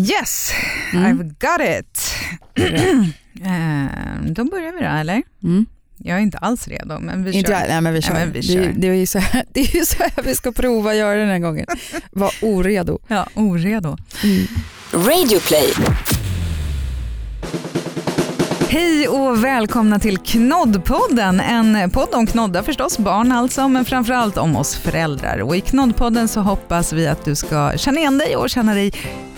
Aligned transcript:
yes, 0.00 0.52
Mm. 0.92 1.04
I've 1.06 1.22
got 1.38 1.60
it. 1.80 2.14
Eh, 3.44 4.30
då 4.32 4.44
börjar 4.44 4.72
vi 4.72 4.78
då, 4.78 4.84
eller? 4.86 5.22
Mm. 5.42 5.66
Jag 5.98 6.16
är 6.18 6.22
inte 6.22 6.38
alls 6.38 6.68
redo, 6.68 6.98
men 7.00 7.24
vi 7.24 7.32
Inte 7.32 7.50
kör. 7.52 7.68
nej, 7.68 7.80
men 7.80 7.92
vi 7.94 8.02
kör. 8.02 8.12
men 8.14 8.32
vi 8.32 8.40
Det, 8.40 8.46
kör. 8.46 8.60
är- 8.60 8.72
det, 8.76 8.88
är 8.88 8.94
ju 8.94 9.06
så 9.06 9.18
här, 9.18 9.44
det 9.52 9.60
är 9.60 9.76
ju 9.76 9.84
så 9.84 9.96
här 10.02 10.12
vi 10.24 10.34
ska 10.34 10.52
prova 10.52 10.90
att 10.90 10.96
göra 10.96 11.18
den 11.18 11.28
här 11.28 11.38
gången. 11.38 11.66
Var 12.10 12.32
oredo. 12.42 12.98
Ja, 13.08 13.26
oredo. 13.34 13.96
Radioplay. 14.92 15.72
Hej 18.72 19.08
och 19.08 19.44
välkomna 19.44 19.98
till 19.98 20.18
Knoddpodden. 20.18 21.40
En 21.40 21.90
podd 21.90 22.08
om 22.14 22.26
knoddar 22.26 22.62
förstås, 22.62 22.98
barn 22.98 23.32
alltså, 23.32 23.68
men 23.68 23.84
framförallt 23.84 24.36
om 24.36 24.56
oss 24.56 24.76
föräldrar. 24.76 25.38
Och 25.42 25.56
I 25.56 25.60
Knoddpodden 25.60 26.28
så 26.28 26.40
hoppas 26.40 26.92
vi 26.92 27.06
att 27.06 27.24
du 27.24 27.34
ska 27.34 27.72
känna 27.76 27.98
igen 28.00 28.18
dig 28.18 28.36
och 28.36 28.50
känna 28.50 28.74
dig 28.74 28.92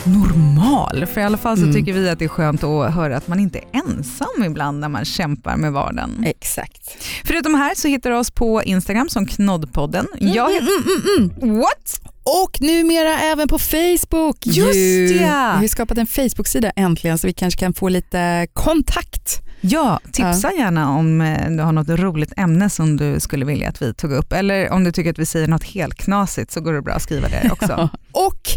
normal. 0.05 1.07
För 1.07 1.21
i 1.21 1.25
alla 1.25 1.39
fall 1.39 1.57
så 1.57 1.63
Mm. 1.63 1.75
tycker 1.75 1.93
vi 1.93 2.09
att 2.09 2.19
det 2.19 2.25
är 2.25 2.29
skönt 2.29 2.65
att 2.65 2.95
höra 2.95 3.17
att 3.17 3.29
man 3.29 3.41
inte 3.41 3.59
är 3.59 3.65
ensam 3.73 4.45
ibland 4.45 4.81
när 4.81 4.89
man 4.89 5.05
kämpar 5.05 5.57
med 5.57 5.73
vardagen. 5.73 6.25
Exakt. 6.27 6.97
Förutom 7.25 7.55
här 7.55 7.75
så 7.75 7.89
hittar 7.89 8.11
du 8.11 8.17
oss 8.17 8.31
på 8.31 8.63
Instagram 8.63 9.09
som 9.09 9.27
Knoddpodden. 9.27 10.07
Jag 10.19 10.53
heter... 10.53 10.67
Mm, 10.67 11.03
mm, 11.19 11.31
mm. 11.43 11.59
What? 11.59 12.01
Och 12.25 12.61
numera 12.61 13.21
även 13.21 13.49
på 13.49 13.59
Facebook. 13.59 14.47
Just 14.47 14.77
ju. 14.77 15.17
ja. 15.17 15.57
Vi 15.61 15.61
har 15.61 15.69
skapat 15.69 15.99
en 15.99 16.07
Facebook-sida 16.07 16.71
äntligen 16.77 17.19
så 17.19 17.27
vi 17.27 17.33
kanske 17.33 17.61
kan 17.61 17.75
få 17.75 17.89
lite 17.89 18.47
kontakt. 18.53 19.43
Ja, 19.65 20.01
tipsa 20.13 20.53
gärna 20.53 20.91
om 20.91 21.21
eh, 21.21 21.51
du 21.51 21.63
har 21.63 21.73
något 21.73 21.89
roligt 21.89 22.33
ämne 22.37 22.71
som 22.71 22.97
du 22.97 23.21
skulle 23.21 23.45
vilja 23.45 23.69
att 23.69 23.83
vi 23.83 23.95
tog 23.95 24.13
upp. 24.13 24.33
Eller 24.33 24.71
om 24.71 24.85
du 24.85 24.93
tycker 24.93 25.11
att 25.11 25.19
vi 25.19 25.27
säger 25.27 25.49
något 25.49 25.65
helt 25.65 25.95
knasigt 25.95 26.51
så 26.51 26.61
går 26.61 26.73
det 26.73 26.83
bra 26.83 26.95
att 26.95 27.03
skriva 27.03 27.29
det 27.29 27.51
också. 27.53 27.89
Och 28.13 28.49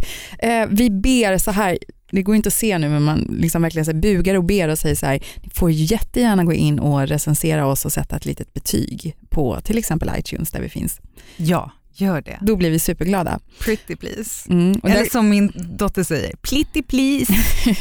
eh, 0.45 0.67
vi 0.69 0.89
ber 0.89 1.37
så 1.37 1.51
här, 1.51 1.77
det 2.11 2.21
går 2.21 2.35
inte 2.35 2.47
att 2.47 2.53
se 2.53 2.77
nu 2.77 2.89
men 2.89 3.03
man 3.03 3.19
liksom 3.39 3.61
verkligen 3.61 3.85
så 3.85 3.93
bugar 3.93 4.35
och 4.35 4.43
ber 4.43 4.67
och 4.67 4.79
säger 4.79 4.95
så 4.95 5.05
här, 5.05 5.23
ni 5.43 5.49
får 5.49 5.71
jättegärna 5.71 6.43
gå 6.43 6.53
in 6.53 6.79
och 6.79 7.07
recensera 7.07 7.67
oss 7.67 7.85
och 7.85 7.93
sätta 7.93 8.15
ett 8.15 8.25
litet 8.25 8.53
betyg 8.53 9.15
på 9.29 9.61
till 9.61 9.77
exempel 9.77 10.11
iTunes 10.17 10.51
där 10.51 10.61
vi 10.61 10.69
finns. 10.69 11.01
Ja, 11.37 11.71
gör 12.01 12.21
det. 12.21 12.37
Då 12.41 12.55
blir 12.55 12.71
vi 12.71 12.79
superglada. 12.79 13.39
Pretty 13.59 13.95
please. 13.95 14.49
Mm, 14.53 14.79
Eller 14.83 14.95
där, 14.95 15.05
som 15.11 15.29
min 15.29 15.51
dotter 15.55 16.03
säger, 16.03 16.35
plitty 16.41 16.81
please. 16.83 17.33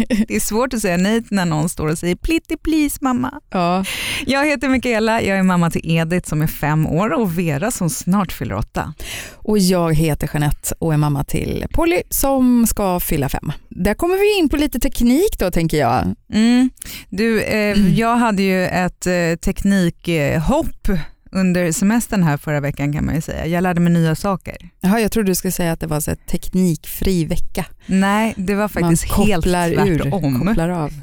Det 0.28 0.36
är 0.36 0.40
svårt 0.40 0.74
att 0.74 0.80
säga 0.80 0.96
nej 0.96 1.22
när 1.30 1.44
någon 1.44 1.68
står 1.68 1.88
och 1.88 1.98
säger 1.98 2.16
plitty 2.16 2.56
please 2.56 2.98
mamma. 3.00 3.40
ja, 3.50 3.84
Jag 4.26 4.46
heter 4.46 4.68
Michaela, 4.68 5.22
jag 5.22 5.38
är 5.38 5.42
mamma 5.42 5.70
till 5.70 5.90
Edith 5.96 6.28
som 6.28 6.42
är 6.42 6.46
fem 6.46 6.86
år 6.86 7.12
och 7.12 7.38
Vera 7.38 7.70
som 7.70 7.90
snart 7.90 8.32
fyller 8.32 8.54
åtta. 8.54 8.94
och 9.34 9.58
jag 9.58 9.94
heter 9.94 10.30
Jeanette 10.32 10.74
och 10.78 10.92
är 10.92 10.96
mamma 10.96 11.24
till 11.24 11.66
Polly 11.70 12.02
som 12.10 12.66
ska 12.66 13.00
fylla 13.00 13.28
fem. 13.28 13.52
Där 13.68 13.94
kommer 13.94 14.16
vi 14.16 14.38
in 14.38 14.48
på 14.48 14.56
lite 14.56 14.78
teknik 14.80 15.38
då 15.38 15.50
tänker 15.50 15.76
jag. 15.76 16.14
Mm. 16.32 16.70
Du, 17.08 17.40
eh, 17.42 17.98
jag 17.98 18.16
hade 18.16 18.42
ju 18.42 18.66
ett 18.66 19.06
eh, 19.06 19.12
teknikhopp 19.44 20.88
under 21.34 21.72
semestern 21.72 22.22
här 22.22 22.36
förra 22.36 22.60
veckan 22.60 22.92
kan 22.92 23.04
man 23.04 23.14
ju 23.14 23.20
säga. 23.20 23.46
Jag 23.46 23.62
lärde 23.62 23.80
mig 23.80 23.92
nya 23.92 24.14
saker. 24.14 24.56
Jaha, 24.80 25.00
jag 25.00 25.12
trodde 25.12 25.30
du 25.30 25.34
skulle 25.34 25.52
säga 25.52 25.72
att 25.72 25.80
det 25.80 25.86
var 25.86 26.00
så 26.00 26.10
här 26.10 26.18
teknikfri 26.30 27.24
vecka. 27.24 27.64
Nej, 27.86 28.34
det 28.36 28.54
var 28.54 28.68
faktiskt 28.68 29.16
Man 29.18 29.26
helt 29.26 29.44
kopplar 29.44 29.70
ur, 29.88 29.98
tvärtom. 29.98 30.46
kopplar 30.46 30.68
av. 30.68 30.90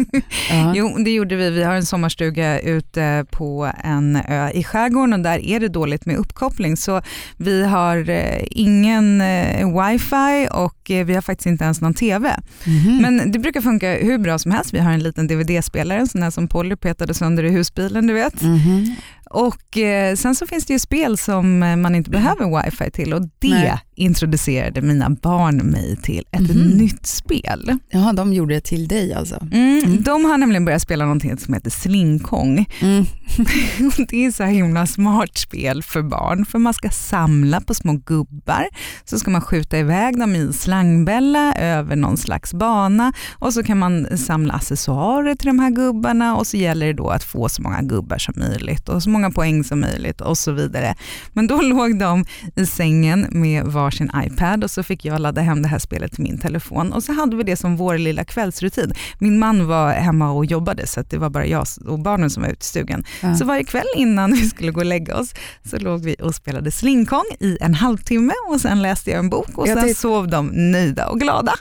Ja. 0.50 0.74
Jo, 0.76 0.98
det 1.06 1.12
gjorde 1.12 1.36
vi. 1.36 1.50
Vi 1.50 1.64
har 1.64 1.74
en 1.74 1.86
sommarstuga 1.86 2.59
ute 2.59 3.26
på 3.32 3.72
en 3.84 4.16
ö 4.16 4.50
i 4.54 4.64
skärgården 4.64 5.14
och 5.14 5.20
där 5.20 5.40
är 5.46 5.59
det 5.59 5.68
dåligt 5.68 6.06
med 6.06 6.16
uppkoppling. 6.18 6.78
Så 6.78 7.02
vi 7.38 7.66
har 7.66 8.09
eh, 8.09 8.42
ingen 8.50 9.22
eh, 9.22 9.82
wifi 9.84 10.48
och 10.52 10.92
eh, 10.92 11.06
vi 11.06 11.14
har 11.14 11.22
faktiskt 11.22 11.46
inte 11.48 11.64
ens 11.64 11.82
någon 11.82 11.94
TV. 11.94 12.40
Mhm. 12.66 12.98
Men 13.02 13.32
det 13.32 13.40
brukar 13.40 13.62
funka 13.62 13.94
hur 13.94 14.18
bra 14.18 14.40
som 14.40 14.52
helst. 14.52 14.74
Vi 14.74 14.80
har 14.80 14.92
en 14.92 15.04
liten 15.04 15.28
DVD-spelare, 15.28 16.00
en 16.00 16.08
sån 16.08 16.24
här 16.24 16.30
som 16.32 16.48
Polly 16.48 16.76
petade 16.76 17.14
sönder 17.14 17.44
i 17.44 17.50
husbilen, 17.50 18.08
du 18.08 18.14
vet. 18.14 18.42
Mhm. 18.42 18.96
Och 19.34 19.78
eh, 19.78 20.16
sen 20.16 20.36
så 20.36 20.47
finns 20.47 20.66
det 20.66 20.74
ju 20.74 20.80
spel 20.80 21.18
som 21.18 21.64
eh, 21.64 21.75
man 21.75 21.96
inte 21.96 22.09
behöver 22.09 22.64
wifi 22.64 22.92
till 22.92 23.14
och 23.14 23.22
det 23.22 23.50
Nej. 23.50 23.80
Introducerade 24.01 24.81
mina 24.81 25.09
barn 25.09 25.57
mig 25.57 25.95
till 26.03 26.23
ett 26.31 26.41
Mhm. 26.56 26.67
nytt 26.69 27.06
spel. 27.06 27.78
Ja, 27.89 28.13
de 28.13 28.34
gjorde 28.34 28.53
det 28.53 28.62
till 28.62 28.88
dig 28.88 29.13
alltså. 29.13 29.47
Mm, 29.51 29.81
Mm. 29.85 30.03
De 30.03 30.25
har 30.25 30.38
nämligen 30.38 30.66
börjat 30.66 30.81
spela 30.81 31.06
någonting 31.06 31.38
som 31.38 31.53
heter 31.53 31.69
slingkong. 31.69 32.66
Mm. 32.81 33.06
Det 34.09 34.25
är 34.25 34.31
så 34.31 34.44
här 34.44 34.51
himla 34.51 34.88
smart 34.88 35.38
spel 35.38 35.84
för 35.84 36.01
barn 36.01 36.45
för 36.45 36.59
man 36.59 36.73
ska 36.73 36.90
samla 36.90 37.61
på 37.61 37.73
små 37.73 37.94
gubbar 38.06 38.66
så 39.06 39.19
ska 39.19 39.31
man 39.31 39.41
skjuta 39.41 39.78
iväg 39.78 40.19
dem 40.19 40.35
i 40.35 40.53
slangbälla 40.53 41.53
över 41.53 41.95
någon 41.95 42.17
slags 42.17 42.53
bana 42.53 43.13
och 43.40 43.53
så 43.53 43.63
kan 43.63 43.78
man 43.79 44.17
samla 44.17 44.53
accessoarer 44.53 45.35
till 45.35 45.47
de 45.47 45.59
här 45.59 45.69
gubbarna 45.69 46.35
och 46.38 46.47
så 46.47 46.57
gäller 46.57 46.85
det 46.88 46.94
då 46.94 47.09
att 47.09 47.23
få 47.23 47.50
så 47.50 47.61
många 47.61 47.81
gubbar 47.81 48.17
som 48.17 48.34
möjligt 48.38 48.90
och 48.90 49.03
så 49.03 49.09
många 49.09 49.31
poäng 49.31 49.63
som 49.63 49.79
möjligt 49.79 50.22
och 50.22 50.38
så 50.38 50.51
vidare. 50.51 50.95
Men 51.34 51.47
då 51.47 51.61
låg 51.61 52.00
de 52.00 52.25
i 52.56 52.66
sängen 52.66 53.28
med 53.31 53.66
varsin 53.91 54.12
iPad 54.25 54.63
och 54.63 54.72
så 54.72 54.84
fick 54.84 55.06
jag 55.06 55.22
ladda 55.22 55.41
hem 55.41 55.62
det 55.62 55.68
här 55.68 55.79
spelet 55.79 56.12
till 56.12 56.24
min 56.24 56.38
telefon 56.38 56.94
och 56.94 57.03
så 57.03 57.13
hade 57.13 57.35
vi 57.35 57.44
det 57.44 57.56
som 57.57 57.78
vår 57.78 57.97
lilla 57.97 58.24
kvällsrutin. 58.24 58.94
Min 59.19 59.40
man 59.40 59.68
var 59.68 59.94
hemma 59.94 60.31
och 60.31 60.46
jobbade 60.46 60.88
så 60.88 61.02
det 61.02 61.18
var 61.18 61.29
bara 61.29 61.46
jag 61.46 61.66
och 61.88 62.00
barnen 62.00 62.29
som 62.29 62.44
var 62.44 62.50
ute 62.50 62.62
i 62.62 62.66
stugan. 62.66 63.03
Ja. 63.22 63.35
Så 63.35 63.46
varje 63.46 63.63
kväll 63.63 63.85
innan 63.96 64.31
vi 64.31 64.50
skulle 64.50 64.72
gå 64.72 64.79
och 64.79 64.85
lägga 64.85 65.18
oss 65.18 65.34
så 65.63 65.78
låg 65.78 66.03
vi 66.03 66.16
och 66.22 66.35
spelade 66.35 66.72
slingkong 66.72 67.25
i 67.40 67.57
en 67.62 67.74
halvtimme 67.74 68.34
och 68.50 68.62
sen 68.62 68.81
läste 68.81 69.12
jag 69.12 69.19
en 69.19 69.29
bok 69.29 69.57
och 69.57 69.68
Jag 69.68 69.79
sen 69.79 69.96
sov 69.96 70.28
de 70.28 70.47
nöjda 70.47 71.08
och 71.08 71.19
glada. 71.19 71.53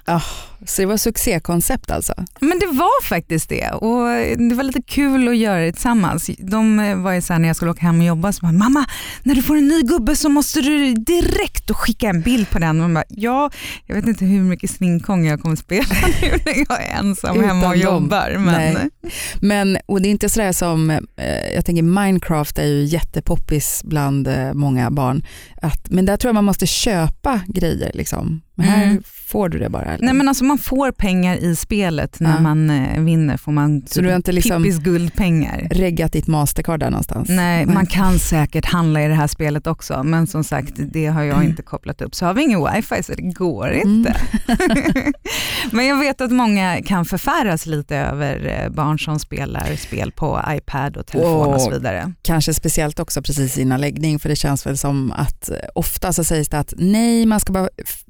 Så 0.67 0.83
det 0.83 0.87
var 0.87 0.97
succékoncept 0.97 1.91
alltså? 1.91 2.15
Men 2.41 2.59
det 2.59 2.67
var 2.67 3.05
faktiskt 3.05 3.49
det 3.49 3.71
och 3.71 4.07
det 4.49 4.55
var 4.55 4.65
lite 4.65 4.83
kul 4.83 5.29
att 5.29 5.37
göra 5.37 5.61
det 5.61 5.73
tillsammans. 5.73 6.31
De 6.39 6.77
var 7.03 7.13
ju 7.13 7.23
så 7.23 7.33
här 7.33 7.41
när 7.41 7.49
jag 7.49 7.57
skulle 7.57 7.71
åka 7.71 7.81
hem 7.81 7.99
och 8.01 8.07
jobba 8.07 8.33
så 8.33 8.41
bara, 8.41 8.53
mamma 8.53 8.85
när 9.23 9.35
du 9.35 9.43
får 9.43 9.57
en 9.57 9.69
ny 9.69 9.83
gubbe 9.83 10.17
så 10.17 10.29
måste 10.29 10.61
du 10.61 10.95
direkt 10.95 11.71
skicka 11.71 12.09
en 12.09 12.23
bild 12.23 12.51
på 12.51 12.59
den. 12.59 12.69
Och 12.69 12.91
man 12.91 12.95
bara, 12.95 13.05
ja, 13.09 13.51
jag 13.87 13.95
vet 13.95 14.07
inte 14.07 14.25
hur 14.25 14.41
mycket 14.43 14.71
slingkong 14.71 15.27
jag 15.27 15.41
kommer 15.41 15.57
spela 15.57 15.95
nu 16.23 16.31
när 16.45 16.59
jag 16.69 16.85
är 16.85 16.99
ensam 16.99 17.37
Utan 17.37 17.49
hemma 17.49 17.67
och 17.67 17.73
dem. 17.73 17.81
jobbar. 17.81 18.37
Men, 18.39 18.75
Nej. 18.75 18.89
Men, 19.41 19.79
och 19.87 20.03
det 20.03 20.09
är 20.09 20.11
inte 20.11 20.29
sådär 20.29 20.53
som, 20.53 20.91
eh, 20.91 21.55
jag 21.55 21.65
tänker 21.65 21.83
Minecraft 21.83 22.59
är 22.59 22.67
ju 22.67 22.85
jättepoppis 22.85 23.81
bland 23.85 24.29
eh, 24.29 24.53
många 24.53 24.91
barn. 24.91 25.23
Att, 25.63 25.91
men 25.91 26.07
där 26.07 26.17
tror 26.17 26.29
jag 26.29 26.35
man 26.35 26.45
måste 26.45 26.67
köpa 26.67 27.41
grejer 27.49 27.91
liksom. 27.95 28.43
Men 28.61 28.69
här 28.69 28.85
Mm. 28.85 29.03
får 29.27 29.49
du 29.49 29.59
det 29.59 29.69
bara. 29.69 29.85
Eller? 29.85 30.05
Nej 30.05 30.15
men 30.15 30.29
alltså 30.29 30.45
man 30.45 30.59
får 30.59 30.91
pengar 30.93 31.37
i 31.37 31.57
spelet 31.57 32.21
när 32.21 32.35
Ja. 32.35 32.41
man 32.41 32.71
eh, 32.71 33.01
vinner 33.01 33.37
får 33.37 33.53
man 33.53 33.83
Så 33.87 34.01
du 34.01 34.09
har 34.09 34.17
inte 34.17 34.33
liksom- 34.33 34.63
Pippis 34.63 34.79
guldpengar. 34.79 35.69
Reggat 35.71 36.13
ditt 36.13 36.27
mastercard 36.27 36.81
där 36.81 36.91
någonstans? 36.91 37.29
Nej, 37.29 37.67
man 37.67 37.87
kan 37.87 38.19
säkert 38.19 38.65
handla 38.67 39.03
i 39.05 39.09
det 39.09 39.15
här 39.15 39.27
spelet 39.27 39.67
också 39.67 40.03
men 40.03 40.27
som 40.27 40.45
sagt 40.45 40.73
det 40.93 41.07
har 41.07 41.23
jag 41.23 41.45
inte 41.45 41.63
kopplat 41.63 42.03
upp. 42.03 42.15
Så 42.15 42.27
har 42.27 42.35
vi 42.35 42.43
ingen 42.43 42.65
wifi 42.75 43.03
så 43.03 43.13
det 43.13 43.23
går 43.23 43.71
inte. 43.73 44.17
men 45.73 45.87
jag 45.87 45.97
vet 45.99 46.21
att 46.21 46.31
många 46.33 46.83
kan 46.83 47.05
förfäras 47.05 47.67
lite 47.67 47.97
över 47.97 48.63
eh, 48.65 48.71
barn 48.71 48.99
som 48.99 49.19
spelar 49.19 49.77
spel 49.77 50.13
på 50.13 50.41
iPad 50.49 50.97
och 50.97 51.07
telefon 51.07 51.55
och 51.55 51.61
så 51.61 51.67
Åh. 51.69 51.73
vidare. 51.73 52.13
Kanske 52.23 52.55
speciellt 52.55 53.01
också 53.01 53.23
precis 53.23 53.59
innan 53.59 53.81
läggning 53.81 54.19
för 54.19 54.29
det 54.29 54.37
känns 54.37 54.67
väl 54.67 54.79
som 54.79 55.13
att 55.13 55.51
eh, 55.51 55.57
ofta 55.75 56.13
så 56.13 56.25
sägs 56.25 56.49
det 56.49 56.59
att 56.59 56.75
nej 56.77 57.27
man 57.27 57.41
ska 57.41 57.53
vara 57.53 57.69
f- 57.87 58.05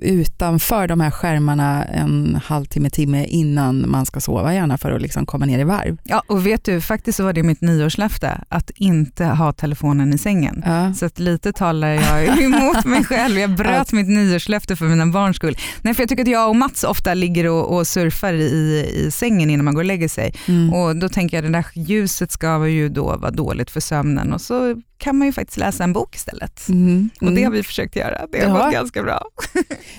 utanför 0.44 0.86
de 0.88 1.00
här 1.00 1.10
skärmarna 1.10 1.84
en 1.84 2.40
halvtimme, 2.44 2.90
timme 2.90 3.24
innan 3.24 3.90
man 3.90 4.06
ska 4.06 4.20
sova 4.20 4.54
gärna 4.54 4.78
för 4.78 4.90
att 4.92 5.02
liksom 5.02 5.26
komma 5.26 5.46
ner 5.46 5.58
i 5.58 5.64
varv. 5.64 5.98
Ja 6.04 6.22
och 6.26 6.46
vet 6.46 6.64
du, 6.64 6.80
faktiskt 6.80 7.16
så 7.16 7.24
var 7.24 7.32
det 7.32 7.42
mitt 7.42 7.60
nyårslöfte 7.60 8.40
att 8.48 8.70
inte 8.70 9.24
ha 9.24 9.52
telefonen 9.52 10.12
i 10.12 10.18
sängen. 10.18 10.62
Ja. 10.66 10.94
Så 10.94 11.06
att 11.06 11.18
lite 11.18 11.52
talar 11.52 11.88
jag 11.88 12.42
emot 12.42 12.84
mig 12.84 13.04
själv. 13.04 13.38
Jag 13.38 13.50
bröt 13.56 13.92
mitt 13.92 14.08
nyårslöfte 14.08 14.76
för 14.76 14.84
mina 14.84 15.06
barns 15.06 15.36
skull. 15.36 15.56
Nej, 15.82 15.94
för 15.94 16.02
jag 16.02 16.08
tycker 16.08 16.22
att 16.22 16.28
jag 16.28 16.48
och 16.48 16.56
Mats 16.56 16.84
ofta 16.84 17.14
ligger 17.14 17.48
och, 17.48 17.76
och 17.76 17.86
surfar 17.86 18.32
i, 18.32 18.90
i 19.06 19.10
sängen 19.10 19.50
innan 19.50 19.64
man 19.64 19.74
går 19.74 19.80
och 19.82 19.84
lägger 19.86 20.08
sig. 20.08 20.34
Mm. 20.48 20.72
Och 20.72 20.96
då 20.96 21.08
tänker 21.08 21.36
jag 21.36 21.44
att 21.46 21.52
det 21.52 21.58
där 21.58 21.66
ljuset 21.90 22.32
ska 22.32 22.68
ju 22.68 22.88
då 22.88 23.16
vara 23.16 23.30
dåligt 23.30 23.70
för 23.70 23.80
sömnen 23.80 24.32
och 24.32 24.40
så 24.40 24.80
kan 24.98 25.16
man 25.18 25.26
ju 25.26 25.32
faktiskt 25.32 25.56
läsa 25.58 25.84
en 25.84 25.92
bok 25.92 26.16
istället. 26.16 26.68
Mm. 26.68 27.10
Och 27.20 27.26
det 27.26 27.30
Mm. 27.32 27.44
har 27.44 27.50
vi 27.52 27.62
försökt 27.62 27.96
göra. 27.96 28.26
Det 28.32 28.44
har 28.48 28.58
Ja. 28.58 28.64
gått 28.64 28.72
ganska 28.72 29.02
bra. 29.02 29.24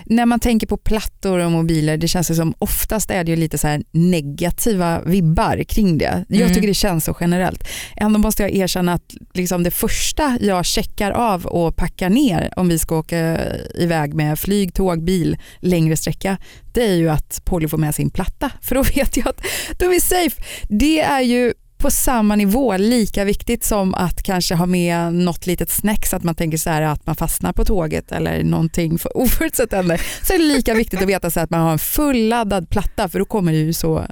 När 0.05 0.25
man 0.31 0.39
tänker 0.39 0.67
på 0.67 0.77
plattor 0.77 1.39
och 1.39 1.51
mobiler, 1.51 1.97
det 1.97 2.07
känns 2.07 2.31
ju 2.31 2.35
som 2.35 2.53
oftast 2.59 3.11
är 3.11 3.23
det 3.23 3.31
ju 3.31 3.35
lite 3.37 3.57
så 3.57 3.67
här 3.67 3.83
negativa 3.91 5.01
vibbar 5.01 5.63
kring 5.63 5.97
det. 5.97 6.25
Jag 6.29 6.41
Mm. 6.41 6.53
tycker 6.53 6.67
det 6.67 6.73
känns 6.73 7.05
så 7.05 7.17
generellt. 7.19 7.67
Ändå 7.97 8.19
måste 8.19 8.43
jag 8.43 8.51
erkänna 8.55 8.93
att 8.93 9.13
liksom 9.33 9.63
det 9.63 9.71
första 9.71 10.37
jag 10.41 10.65
checkar 10.65 11.11
av 11.11 11.45
och 11.45 11.75
packar 11.75 12.09
ner 12.09 12.53
om 12.55 12.67
vi 12.69 12.79
ska 12.79 12.97
åka 12.97 13.39
iväg 13.75 14.13
med 14.13 14.39
flyg, 14.39 14.73
tåg, 14.73 15.03
bil 15.03 15.37
längre 15.59 15.97
sträcka, 15.97 16.37
det 16.73 16.87
är 16.87 16.95
ju 16.95 17.09
att 17.09 17.41
Polly 17.45 17.67
får 17.67 17.77
med 17.77 17.95
sin 17.95 18.09
platta. 18.09 18.51
För 18.61 18.75
då 18.75 18.83
vet 18.83 19.17
jag 19.17 19.27
att 19.27 19.41
då 19.79 19.85
är 19.85 19.89
vi 19.89 19.99
safe. 19.99 20.41
Det 20.69 20.99
är 21.01 21.21
ju 21.21 21.53
på 21.81 21.91
samma 21.91 22.35
nivå 22.35 22.77
lika 22.77 23.23
viktigt 23.23 23.63
som 23.63 23.93
att 23.93 24.23
kanske 24.23 24.55
ha 24.55 24.65
med 24.65 25.13
något 25.13 25.47
litet 25.47 25.69
snack 25.69 26.05
så 26.05 26.15
att 26.15 26.23
man 26.23 26.35
tänker 26.35 26.57
så 26.57 26.69
här 26.69 26.81
att 26.81 27.05
man 27.05 27.15
fastnar 27.15 27.53
på 27.53 27.65
tåget 27.65 28.11
eller 28.11 28.43
någonting 28.43 28.99
för 28.99 29.17
oförutsett 29.21 29.71
händer. 29.71 30.01
Så 30.23 30.33
är 30.33 30.37
det 30.37 30.43
lika 30.43 30.73
viktigt 30.73 31.01
att 31.01 31.09
veta 31.09 31.29
så 31.29 31.39
att 31.39 31.49
man 31.49 31.61
har 31.61 31.71
en 31.71 31.79
fulladdad 31.79 32.69
platta 32.69 33.09
för 33.09 33.19
då 33.19 33.25
kommer 33.25 33.51
det 33.51 33.57
ju 33.57 33.73
så 33.73 34.05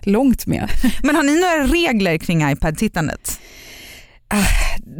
långt 0.00 0.46
med. 0.46 0.68
Men 1.02 1.16
har 1.16 1.22
ni 1.22 1.40
några 1.40 1.66
regler 1.66 2.18
kring 2.18 2.50
iPad-tittandet? 2.50 3.40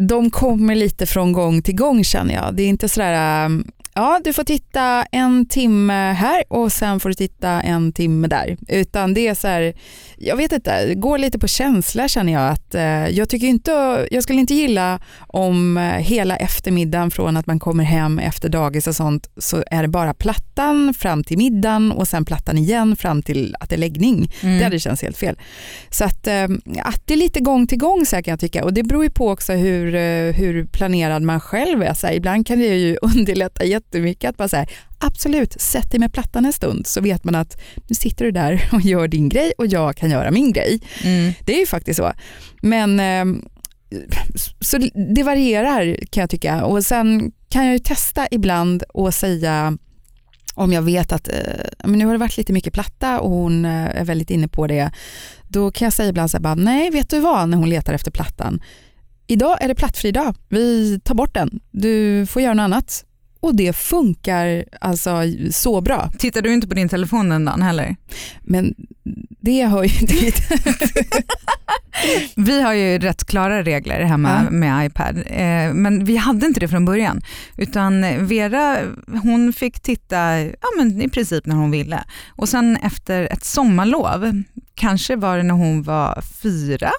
De 0.09 0.31
kommer 0.31 0.75
lite 0.75 1.07
från 1.07 1.33
gång 1.33 1.63
till 1.63 1.77
gång 1.77 2.05
känner 2.05 2.35
jag. 2.35 2.57
Det 2.57 2.63
är 2.63 2.69
inte 2.69 2.89
sådär 2.89 3.47
um, 3.47 3.65
ja 3.94 4.21
du 4.25 4.33
får 4.33 4.44
titta 4.44 5.05
en 5.12 5.47
timme 5.47 6.12
här 6.12 6.44
och 6.49 6.73
sen 6.73 7.00
får 7.00 7.09
du 7.09 7.15
titta 7.15 7.49
en 7.49 7.93
timme 7.93 8.29
där. 8.29 8.56
Utan 8.69 9.15
det 9.15 9.29
är 9.29 9.35
så 9.35 9.49
här, 9.49 9.75
jag 10.17 10.37
vet 10.37 10.53
inte, 10.53 10.87
det 10.87 10.94
går 10.94 11.19
lite 11.19 11.39
på 11.39 11.49
känsla 11.49 12.09
känner 12.09 12.33
jag. 12.33 12.50
att 12.50 12.75
eh, 12.75 13.09
Jag 13.09 13.29
tycker 13.29 13.47
inte, 13.47 14.06
jag 14.11 14.23
skulle 14.23 14.41
inte 14.41 14.55
gilla 14.55 15.00
om 15.27 15.77
eh, 15.77 15.83
hela 15.83 16.37
eftermiddagen 16.37 17.11
från 17.11 17.37
att 17.37 17.47
man 17.47 17.59
kommer 17.59 17.85
hem 17.85 18.19
efter 18.19 18.49
dagis 18.49 18.87
och 18.87 18.97
sånt 18.97 19.31
så 19.37 19.65
är 19.71 19.83
det 19.83 19.89
bara 19.89 20.15
plattan 20.15 20.95
fram 20.95 21.25
till 21.25 21.38
middagen 21.38 21.93
och 21.93 22.09
sen 22.09 22.25
plattan 22.25 22.59
igen 22.59 22.97
fram 22.97 23.23
till 23.23 23.56
att 23.61 23.69
det 23.69 23.77
är 23.77 23.79
läggning. 23.79 24.33
Mm. 24.43 24.59
Det 24.59 24.65
hade 24.65 24.79
känts 24.79 25.03
helt 25.03 25.17
fel. 25.17 25.38
Så 25.91 26.05
att, 26.05 26.27
eh, 26.27 26.45
att 26.83 27.06
det 27.06 27.15
är 27.15 27.19
lite 27.19 27.41
gång 27.41 27.67
till 27.67 27.79
gång 27.79 28.06
så 28.06 28.17
kan 28.17 28.33
jag 28.33 28.41
tycka 28.41 28.65
och 28.65 28.75
det 28.75 28.83
beror 28.83 29.05
ju 29.05 29.11
på 29.11 29.31
också 29.31 29.53
hur, 29.53 29.93
hur 30.33 30.67
planerad 30.67 31.23
man 31.23 31.41
själv 31.41 31.83
är. 31.83 31.95
Så 31.95 32.06
här, 32.06 32.15
ibland 32.15 32.47
kan 32.47 32.59
det 32.59 32.67
ju 32.67 32.97
underlätta 33.03 33.65
jättemycket 33.82 34.31
att 34.31 34.37
bara 34.37 34.49
säga 34.49 34.67
absolut, 34.99 35.61
sätt 35.61 35.90
dig 35.90 36.00
med 36.00 36.12
plattan 36.12 36.44
en 36.44 36.52
stund 36.52 36.87
så 36.87 37.00
vet 37.00 37.25
man 37.25 37.34
att 37.34 37.61
nu 37.88 37.94
sitter 37.94 38.25
du 38.25 38.31
där 38.31 38.69
och 38.73 38.81
gör 38.81 39.08
din 39.08 39.29
grej 39.29 39.52
och 39.58 39.67
jag 39.67 39.96
kan 39.96 40.11
göra 40.11 40.31
min 40.31 40.52
grej. 40.52 40.81
Mm. 41.05 41.32
Det 41.46 41.55
är 41.55 41.61
ju 41.61 41.67
faktiskt 41.67 41.96
så. 41.96 42.12
Men 42.62 43.00
ehm, 43.00 43.44
så 44.61 44.79
det 45.14 45.23
varierar 45.23 45.96
kan 46.11 46.20
jag 46.20 46.31
tycka. 46.31 46.64
Och 46.64 46.84
sen 46.84 47.32
kan 47.49 47.64
jag 47.64 47.73
ju 47.73 47.79
testa 47.79 48.29
ibland 48.31 48.82
och 48.82 49.14
säga 49.14 49.79
om 50.55 50.73
jag 50.73 50.82
vet 50.82 51.12
att 51.12 51.28
eh, 51.28 51.87
nu 51.87 52.06
har 52.06 52.12
det 52.12 52.19
varit 52.19 52.37
lite 52.37 52.52
mycket 52.52 52.73
platta 52.73 53.20
och 53.20 53.31
hon 53.31 53.64
eh, 53.64 54.00
är 54.00 54.05
väldigt 54.05 54.31
inne 54.31 54.49
på 54.49 54.67
det, 54.67 54.90
då 55.49 55.70
kan 55.70 55.87
jag 55.87 55.93
säga 55.93 56.08
ibland 56.08 56.31
så 56.31 56.37
här, 56.37 56.43
bara, 56.43 56.55
nej 56.55 56.90
vet 56.90 57.11
du 57.11 57.20
vad, 57.20 57.49
när 57.49 57.58
hon 57.58 57.69
letar 57.69 57.94
efter 57.94 58.11
plattan, 58.11 58.62
idag 59.26 59.62
är 59.62 59.69
det 59.69 59.75
plattfri 59.75 60.12
dag, 60.12 60.37
vi 60.49 61.00
tar 61.05 61.14
bort 61.14 61.35
den, 61.35 61.61
du 61.70 62.26
får 62.26 62.43
göra 62.43 62.55
något 62.55 62.64
annat 62.64 63.05
och 63.43 63.55
det 63.55 63.73
funkar 63.73 64.65
alltså 64.81 65.23
så 65.50 65.81
bra. 65.81 66.11
Tittar 66.19 66.43
du 66.43 66.53
inte 66.53 66.69
på 66.69 66.75
din 66.75 66.89
telefon 66.89 67.29
den 67.29 67.44
dagen 67.44 67.62
heller? 67.62 67.97
Men 68.43 68.75
det 69.41 69.67
hör 69.67 69.85
ju 69.85 70.00
inte 70.00 70.15
Vi 72.37 72.62
har 72.62 72.73
ju 72.73 72.99
rätt 72.99 73.25
klara 73.25 73.62
regler 73.62 74.00
hemma 74.00 74.43
ja. 74.44 74.50
med 74.50 74.87
iPad, 74.87 75.23
eh, 75.27 75.75
men 75.75 76.05
vi 76.05 76.17
hade 76.17 76.47
inte 76.47 76.61
det 76.61 76.69
från 76.69 76.85
början. 76.85 77.21
Utan 77.56 78.27
Vera 78.27 78.79
hon 79.23 79.53
fick 79.53 79.81
titta 79.81 80.41
ja, 80.41 80.69
men 80.77 81.03
i 81.03 81.09
princip 81.09 81.47
när 81.47 81.56
hon 81.56 81.71
ville. 81.71 82.05
Och 82.37 82.49
sen 82.49 82.77
efter 82.77 83.33
ett 83.33 83.45
sommarlov, 83.45 84.43
kanske 84.75 85.17
var 85.17 85.37
det 85.37 85.43
när 85.43 85.55
hon 85.55 85.83
var 85.83 86.23
fyra, 86.43 86.91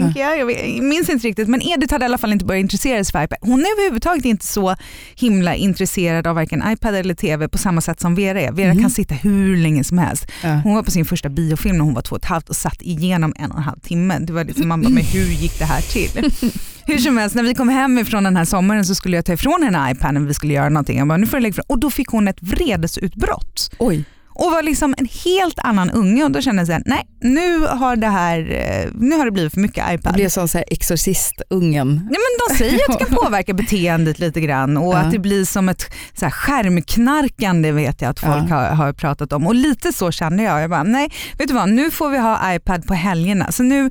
tänker 0.00 0.20
jag. 0.20 0.38
Jag 0.38 0.82
minns 0.82 1.08
inte 1.08 1.28
riktigt 1.28 1.48
men 1.48 1.62
Edith 1.62 1.92
hade 1.92 2.04
i 2.04 2.06
alla 2.06 2.18
fall 2.18 2.32
inte 2.32 2.44
börjat 2.44 2.60
intressera 2.60 3.04
sig 3.04 3.12
för 3.12 3.24
iPad. 3.24 3.38
Hon 3.40 3.60
är 3.60 3.72
överhuvudtaget 3.72 4.24
inte 4.24 4.46
så 4.46 4.76
himla 5.14 5.54
intresserad 5.54 6.26
av 6.26 6.34
varken 6.34 6.62
iPad 6.72 6.94
eller 6.94 7.14
TV 7.14 7.48
på 7.48 7.58
samma 7.58 7.80
sätt 7.80 8.00
som 8.00 8.14
Vera 8.14 8.40
är. 8.40 8.52
Vera 8.52 8.70
mm. 8.70 8.82
kan 8.82 8.90
sitta 8.90 9.14
hur 9.14 9.56
länge 9.56 9.84
som 9.84 9.98
helst. 9.98 10.30
Hon 10.64 10.74
var 10.74 10.82
på 10.82 10.90
sin 10.90 11.04
första 11.04 11.28
biofilm 11.28 11.76
när 11.76 11.84
hon 11.84 11.94
var 11.94 12.02
två 12.02 12.16
och 12.16 12.22
ett 12.22 12.28
halvt 12.28 12.48
och 12.48 12.56
satt 12.56 12.82
igenom 12.82 13.34
en 13.36 13.50
och 13.50 13.56
en 13.56 13.62
halv 13.62 13.80
timme. 13.80 14.18
Det 14.18 14.32
var 14.32 14.44
liksom, 14.44 14.68
man 14.68 14.82
bara, 14.82 14.88
men 14.88 15.04
hur 15.04 15.26
gick 15.26 15.58
det 15.58 15.64
här 15.64 15.80
till? 15.80 16.32
Hur 16.86 16.98
som 16.98 17.18
helst, 17.18 17.36
när 17.36 17.42
vi 17.42 17.54
kom 17.54 17.68
hem 17.68 17.98
ifrån 17.98 18.24
den 18.24 18.36
här 18.36 18.44
sommaren 18.44 18.84
så 18.84 18.94
skulle 18.94 19.16
jag 19.16 19.24
ta 19.24 19.32
ifrån 19.32 19.62
henne 19.62 19.90
iPaden 19.90 20.22
och 20.22 20.30
vi 20.30 20.34
skulle 20.34 20.52
göra 20.52 20.68
någonting. 20.68 20.98
Jag 20.98 21.08
bara, 21.08 21.18
nu 21.18 21.26
får 21.26 21.36
du 21.36 21.42
lägga 21.42 21.50
ifrån. 21.50 21.64
Och 21.68 21.78
då 21.78 21.90
fick 21.90 22.08
hon 22.08 22.28
ett 22.28 22.42
vredesutbrott. 22.42 23.74
Oj 23.78 24.04
och 24.34 24.50
var 24.50 24.62
liksom 24.62 24.94
en 24.98 25.08
helt 25.24 25.58
annan 25.58 25.90
unge 25.90 26.24
och 26.24 26.30
då 26.30 26.40
kände 26.40 26.60
jag 26.60 26.66
såhär, 26.66 26.82
nej 26.86 27.06
nu 27.20 27.58
har 27.58 27.96
det 27.96 28.08
här 28.08 28.38
eh, 28.38 28.90
nu 28.94 29.16
har 29.16 29.24
det 29.24 29.30
blivit 29.30 29.52
för 29.52 29.60
mycket 29.60 29.92
iPad. 29.92 30.12
Det 30.12 30.16
blev 30.16 30.28
som 30.28 30.48
så 30.48 30.58
här 30.58 30.64
exorcistungen. 30.70 32.08
Ja, 32.12 32.18
men 32.18 32.48
de 32.48 32.64
säger 32.64 32.74
att 32.74 32.98
det 32.98 33.04
kan 33.04 33.16
påverka 33.16 33.54
beteendet 33.64 34.18
lite 34.18 34.40
grann 34.40 34.76
och 34.76 34.94
ja. 34.94 34.98
att 34.98 35.10
det 35.10 35.18
blir 35.18 35.44
som 35.44 35.68
ett 35.68 35.82
så 36.14 36.24
här 36.24 36.30
skärmknarkande 36.30 37.72
vet 37.72 38.02
jag 38.02 38.10
att 38.10 38.20
folk 38.20 38.44
ja. 38.50 38.56
har, 38.56 38.64
har, 38.64 38.92
pratat 38.92 39.32
om 39.32 39.46
och 39.46 39.54
lite 39.54 39.92
så 39.92 40.12
kände 40.12 40.42
jag. 40.42 40.62
Jag 40.62 40.70
bara, 40.70 40.82
nej 40.82 41.12
vet 41.38 41.48
du 41.48 41.54
vad 41.54 41.68
nu 41.68 41.90
får 41.90 42.10
vi 42.10 42.18
ha 42.18 42.54
iPad 42.54 42.86
på 42.86 42.94
helgerna. 42.94 43.52
Så 43.52 43.62
nu 43.62 43.90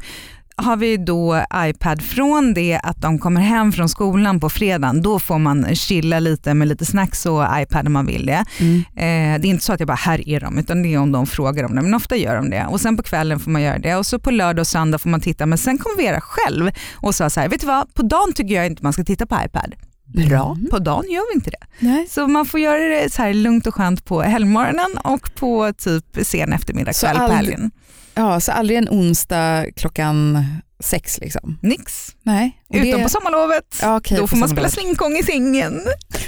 har 0.56 0.78
vi 0.78 0.98
då 0.98 1.46
iPad 1.56 2.02
från 2.02 2.54
det 2.54 2.80
att 2.84 3.02
de 3.02 3.20
kommer 3.20 3.42
hem 3.42 3.72
från 3.72 3.90
skolan 3.90 4.40
på 4.40 4.50
fredagen. 4.50 5.02
Då 5.02 5.20
får 5.20 5.40
man 5.40 5.76
chilla 5.76 6.20
lite 6.20 6.54
med 6.54 6.68
lite 6.68 6.86
snacks 6.86 7.26
och 7.26 7.46
iPad 7.56 7.88
om 7.88 7.94
man 7.94 8.06
vill 8.06 8.26
det. 8.26 8.46
Mm. 8.60 8.78
Eh, 8.78 9.42
det 9.42 9.48
är 9.48 9.50
inte 9.50 9.64
så 9.64 9.74
att 9.74 9.80
jag 9.80 9.88
bara, 9.88 9.94
här 9.94 10.30
är 10.30 10.40
de, 10.40 10.58
utan 10.58 10.84
det 10.84 10.94
är 10.94 11.00
om 11.00 11.12
de 11.12 11.26
frågar 11.28 11.64
om 11.64 11.76
det. 11.76 11.82
Men 11.82 11.94
ofta 11.94 12.16
gör 12.16 12.36
de 12.36 12.50
det. 12.50 12.66
Och 12.66 12.82
sen 12.82 12.98
på 12.98 13.04
kvällen 13.04 13.40
får 13.40 13.52
man 13.52 13.62
göra 13.62 13.80
det 13.80 13.96
och 13.96 14.06
så 14.06 14.20
på 14.20 14.32
lördag 14.32 14.62
och 14.62 14.68
söndag 14.68 14.98
får 14.98 15.10
man 15.10 15.22
titta. 15.22 15.46
Men 15.46 15.58
sen 15.58 15.78
kommer 15.78 15.98
Vera 15.98 16.22
själv 16.22 16.72
och 16.94 17.16
sa 17.16 17.30
så 17.30 17.40
här, 17.40 17.50
vet 17.50 17.62
du 17.62 17.68
vad, 17.68 17.94
på 17.94 18.02
dagen 18.02 18.34
tycker 18.34 18.56
jag 18.56 18.66
inte 18.66 18.84
man 18.84 18.94
ska 18.94 19.04
titta 19.04 19.26
på 19.26 19.38
iPad. 19.46 19.76
Bra, 20.06 20.56
mm. 20.58 20.70
på 20.70 20.80
dagen 20.80 21.12
gör 21.12 21.34
vi 21.34 21.36
inte 21.36 21.50
det. 21.50 21.66
Nej. 21.80 22.08
Så 22.10 22.28
man 22.28 22.46
får 22.46 22.60
göra 22.60 22.80
det 22.80 23.14
så 23.14 23.22
här 23.22 23.34
lugnt 23.34 23.68
och 23.68 23.76
skönt 23.76 24.06
på 24.06 24.22
helgmorgonen 24.22 24.98
och 25.04 25.36
på 25.36 25.74
typ 25.74 26.06
sen 26.24 26.54
eftermiddag 26.54 26.94
kväll 26.94 27.18
på 27.18 27.34
helgen. 27.34 27.72
Ja, 28.16 28.40
så 28.40 28.52
aldrig 28.52 28.78
en 28.78 28.90
onsdag 28.90 29.66
klockan 29.76 30.46
sex 30.80 31.20
liksom? 31.20 31.60
Nix. 31.62 32.16
Nej. 32.24 32.62
Utom 32.74 32.92
det... 32.92 33.04
på 33.04 33.10
sommarlovet. 33.10 33.80
Ja, 33.82 33.98
okay, 33.98 34.18
då 34.18 34.28
får 34.28 34.38
man 34.38 34.50
spela 34.50 34.70
slinkong 34.70 35.18
i 35.18 35.24
sängen. 35.24 35.82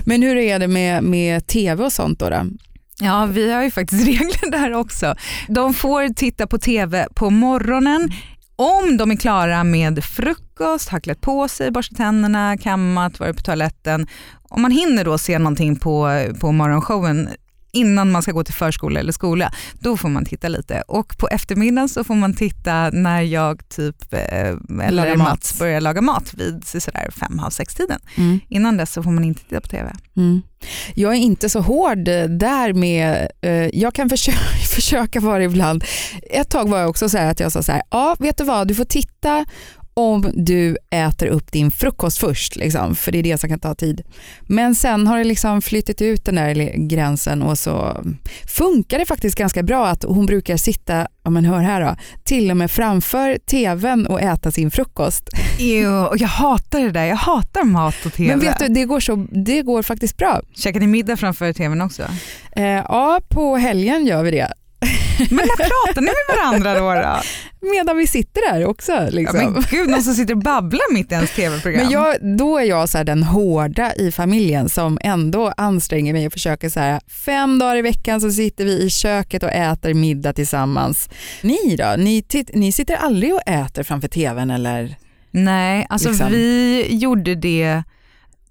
Men 0.05 0.21
hur 0.21 0.37
är 0.37 0.59
det 0.59 0.67
med, 0.67 1.03
med 1.03 1.47
tv 1.47 1.83
och 1.83 1.93
sånt 1.93 2.19
då? 2.19 2.29
då? 2.29 2.45
Ja, 2.99 3.25
vi 3.25 3.53
har 3.53 3.63
ju 3.63 3.71
faktiskt 3.71 4.07
regler 4.07 4.51
där 4.51 4.73
också. 4.73 5.15
De 5.47 5.73
får 5.73 6.13
titta 6.13 6.47
på 6.47 6.57
tv 6.57 7.07
på 7.15 7.29
morgonen 7.29 8.11
om 8.55 8.97
de 8.97 9.11
är 9.11 9.15
klara 9.15 9.63
med 9.63 10.03
frukost, 10.03 10.89
har 10.89 10.99
klätt 10.99 11.21
på 11.21 11.47
sig, 11.47 11.71
borstat 11.71 11.97
tänderna, 11.97 12.57
kammat, 12.57 13.19
varit 13.19 13.35
på 13.35 13.41
toaletten. 13.41 14.07
Om 14.49 14.61
man 14.61 14.71
hinner 14.71 15.05
då 15.05 15.17
se 15.17 15.39
någonting 15.39 15.75
på, 15.75 16.25
på 16.39 16.51
morgonshowen 16.51 17.29
innan 17.75 18.11
man 18.11 18.21
ska 18.21 18.31
gå 18.31 18.43
till 18.43 18.53
förskola 18.53 18.99
eller 18.99 19.11
skola, 19.11 19.53
då 19.79 19.97
får 19.97 20.09
man 20.09 20.25
titta 20.25 20.47
lite. 20.47 20.83
Och 20.87 21.17
på 21.17 21.27
eftermiddagen 21.27 21.89
så 21.89 22.03
får 22.03 22.15
man 22.15 22.33
titta 22.33 22.89
när 22.89 23.21
jag 23.21 23.69
typ, 23.69 24.13
eh, 24.13 24.19
eller 24.81 25.17
Mats 25.17 25.59
börjar 25.59 25.81
laga 25.81 26.01
mat 26.01 26.33
vid 26.33 26.67
sådär 26.67 27.11
fem, 27.11 27.39
halv 27.39 27.51
sex 27.51 27.75
tiden. 27.75 27.99
Mm. 28.15 28.39
Innan 28.49 28.77
dess 28.77 28.93
så 28.93 29.03
får 29.03 29.11
man 29.11 29.23
inte 29.23 29.43
titta 29.43 29.61
på 29.61 29.67
TV. 29.67 29.93
Mm. 30.17 30.41
Jag 30.93 31.13
är 31.13 31.17
inte 31.17 31.49
så 31.49 31.59
hård 31.59 32.03
där 32.29 32.73
med, 32.73 33.31
eh, 33.41 33.51
jag 33.51 33.93
kan 33.93 34.09
försöka, 34.09 34.37
försöka 34.75 35.19
vara 35.19 35.43
ibland. 35.43 35.83
Ett 36.31 36.49
tag 36.49 36.69
var 36.69 36.79
jag 36.79 36.89
också 36.89 37.09
så 37.09 37.17
att 37.17 37.39
jag 37.39 37.51
sa 37.51 37.63
så 37.63 37.71
här, 37.71 37.81
ja 37.91 38.15
vet 38.19 38.37
du 38.37 38.43
vad, 38.43 38.67
du 38.67 38.75
får 38.75 38.85
titta 38.85 39.45
om 39.97 40.31
du 40.33 40.77
äter 40.89 41.27
upp 41.27 41.51
din 41.51 41.71
frukost 41.71 42.17
först, 42.17 42.55
liksom, 42.55 42.95
för 42.95 43.11
det 43.11 43.19
är 43.19 43.23
det 43.23 43.37
som 43.37 43.49
kan 43.49 43.59
ta 43.59 43.75
tid. 43.75 44.01
Men 44.41 44.75
sen 44.75 45.07
har 45.07 45.17
det 45.17 45.23
liksom 45.23 45.61
flyttat 45.61 46.01
ut 46.01 46.25
den 46.25 46.35
där 46.35 46.87
gränsen 46.87 47.41
och 47.41 47.57
så 47.57 48.03
funkar 48.47 48.99
det 48.99 49.05
faktiskt 49.05 49.37
ganska 49.37 49.63
bra 49.63 49.87
att 49.87 50.03
hon 50.03 50.25
brukar 50.25 50.57
sitta, 50.57 51.07
ja 51.23 51.29
men 51.29 51.45
hör 51.45 51.59
här 51.59 51.81
då, 51.81 51.95
till 52.23 52.51
och 52.51 52.57
med 52.57 52.71
framför 52.71 53.37
tvn 53.37 54.07
och 54.07 54.21
äta 54.21 54.51
sin 54.51 54.71
frukost. 54.71 55.29
Jo, 55.59 56.15
jag 56.15 56.27
hatar 56.27 56.79
det 56.79 56.91
där, 56.91 57.05
jag 57.05 57.15
hatar 57.15 57.63
mat 57.63 58.05
och 58.05 58.13
tv. 58.13 58.29
Men 58.29 58.39
vet 58.39 58.59
du, 58.59 58.67
det 58.67 58.85
går, 58.85 58.99
så, 58.99 59.27
det 59.31 59.61
går 59.61 59.81
faktiskt 59.81 60.17
bra. 60.17 60.41
Käkar 60.55 60.79
ni 60.79 60.87
middag 60.87 61.17
framför 61.17 61.53
tvn 61.53 61.81
också? 61.81 62.03
Eh, 62.55 62.63
ja, 62.65 63.19
på 63.29 63.55
helgen 63.55 64.05
gör 64.05 64.23
vi 64.23 64.31
det. 64.31 64.53
Men 65.17 65.37
när 65.37 65.55
pratar 65.57 66.01
ni 66.01 66.07
med 66.07 66.37
varandra 66.37 66.73
då? 66.73 66.93
då? 66.93 67.21
Medan 67.71 67.97
vi 67.97 68.07
sitter 68.07 68.53
där 68.53 68.65
också. 68.65 69.07
Liksom. 69.11 69.39
Ja, 69.39 69.49
men 69.49 69.63
gud, 69.69 69.89
någon 69.89 70.03
som 70.03 70.13
sitter 70.13 70.33
och 70.33 70.41
babblar 70.41 70.93
mitt 70.93 71.11
i 71.11 71.15
ens 71.15 71.31
tv-program. 71.31 71.83
Men 71.83 71.91
jag, 71.91 72.37
då 72.37 72.57
är 72.57 72.63
jag 72.63 72.89
så 72.89 73.03
den 73.03 73.23
hårda 73.23 73.93
i 73.93 74.11
familjen 74.11 74.69
som 74.69 74.97
ändå 75.01 75.53
anstränger 75.57 76.13
mig 76.13 76.27
och 76.27 76.33
försöker 76.33 76.69
så 76.69 76.79
här, 76.79 77.01
fem 77.07 77.59
dagar 77.59 77.75
i 77.77 77.81
veckan 77.81 78.21
så 78.21 78.31
sitter 78.31 78.65
vi 78.65 78.83
i 78.83 78.89
köket 78.89 79.43
och 79.43 79.51
äter 79.51 79.93
middag 79.93 80.33
tillsammans. 80.33 81.09
Ni 81.41 81.75
då? 81.75 81.95
Ni, 81.97 82.23
ni 82.53 82.71
sitter 82.71 82.95
aldrig 82.95 83.33
och 83.33 83.47
äter 83.47 83.83
framför 83.83 84.07
tvn 84.07 84.51
eller? 84.51 84.95
Nej, 85.31 85.87
alltså 85.89 86.09
liksom. 86.09 86.31
vi 86.31 86.87
gjorde 86.89 87.35
det 87.35 87.83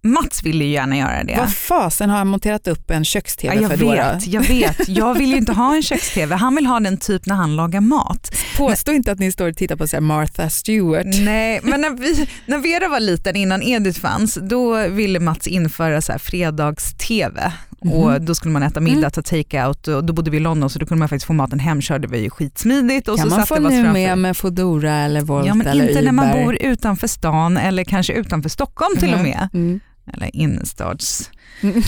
Mats 0.07 0.43
ville 0.43 0.65
ju 0.65 0.71
gärna 0.71 0.97
göra 0.97 1.25
det. 1.25 1.37
Vad 1.39 1.55
fasen 1.55 2.11
har 2.11 2.19
han 2.19 2.27
monterat 2.29 2.69
upp 2.69 2.91
en 2.91 3.05
köks-tv 3.05 3.55
ja, 3.63 3.69
för 3.69 3.77
då? 3.77 3.91
Vet, 3.91 4.27
jag 4.27 4.43
vet, 4.43 4.89
jag 4.89 5.15
vill 5.15 5.31
ju 5.31 5.37
inte 5.37 5.53
ha 5.53 5.75
en 5.77 5.83
köks-tv. 5.83 6.35
Han 6.35 6.55
vill 6.55 6.67
ha 6.67 6.81
den 6.81 6.97
typ 6.97 7.27
när 7.27 7.35
han 7.35 7.57
lagar 7.57 7.81
mat. 7.81 8.35
Påstå 8.57 8.93
inte 8.93 9.13
att 9.13 9.19
ni 9.19 9.33
står 9.33 9.49
och 9.49 9.57
tittar 9.57 9.77
på 9.77 9.87
så 9.87 10.01
Martha 10.01 10.51
Stewart. 10.51 11.07
Nej, 11.25 11.61
men 11.63 11.81
när, 11.81 11.91
vi, 11.91 12.29
när 12.47 12.59
Vera 12.59 12.89
var 12.89 13.01
liten 13.01 13.37
innan 13.37 13.63
Edith 13.63 14.01
fanns, 14.01 14.39
då 14.43 14.89
ville 14.89 15.21
Mats 15.21 15.47
införa 15.47 16.01
så 16.03 16.13
fredags-tv 16.19 17.53
och 17.81 18.11
Mhm. 18.11 18.25
då 18.25 18.35
skulle 18.35 18.53
man 18.53 18.63
äta 18.63 18.81
middag, 18.81 18.99
Mm. 18.99 19.11
ta 19.11 19.23
take-out 19.23 19.89
och 19.89 20.05
då 20.05 20.13
bodde 20.13 20.31
vi 20.31 20.37
i 20.37 20.41
London 20.41 20.71
så 20.71 20.79
då 20.79 20.87
kunde 20.87 20.99
man 20.99 21.09
faktiskt 21.09 21.27
få 21.27 21.33
maten 21.33 21.59
hemkörd, 21.59 22.03
det 22.03 22.09
var 22.09 22.17
ju 22.17 22.31
skitsmidigt. 22.31 23.09
Och 23.09 23.17
kan 23.19 23.31
så 23.31 23.37
man 23.37 23.47
få 23.47 23.59
nu 23.59 23.93
med 23.93 24.19
med 24.19 24.37
Foodora 24.37 24.93
eller 24.95 25.21
Volt 25.21 25.47
Ja 25.47 25.55
men 25.55 25.67
eller 25.67 25.89
inte 25.89 26.03
när 26.03 26.13
man 26.13 26.29
Uber? 26.31 26.45
bor 26.45 26.57
utanför 26.63 27.07
stan 27.07 27.57
eller 27.57 27.85
kanske 27.85 28.13
utanför 28.13 28.49
Stockholm 28.49 28.97
till 28.97 29.15
och 29.15 29.21
med. 29.21 29.49
Mm. 29.55 29.81
Eller 30.13 30.37
innerstads... 30.37 31.31
Mm. 31.61 31.83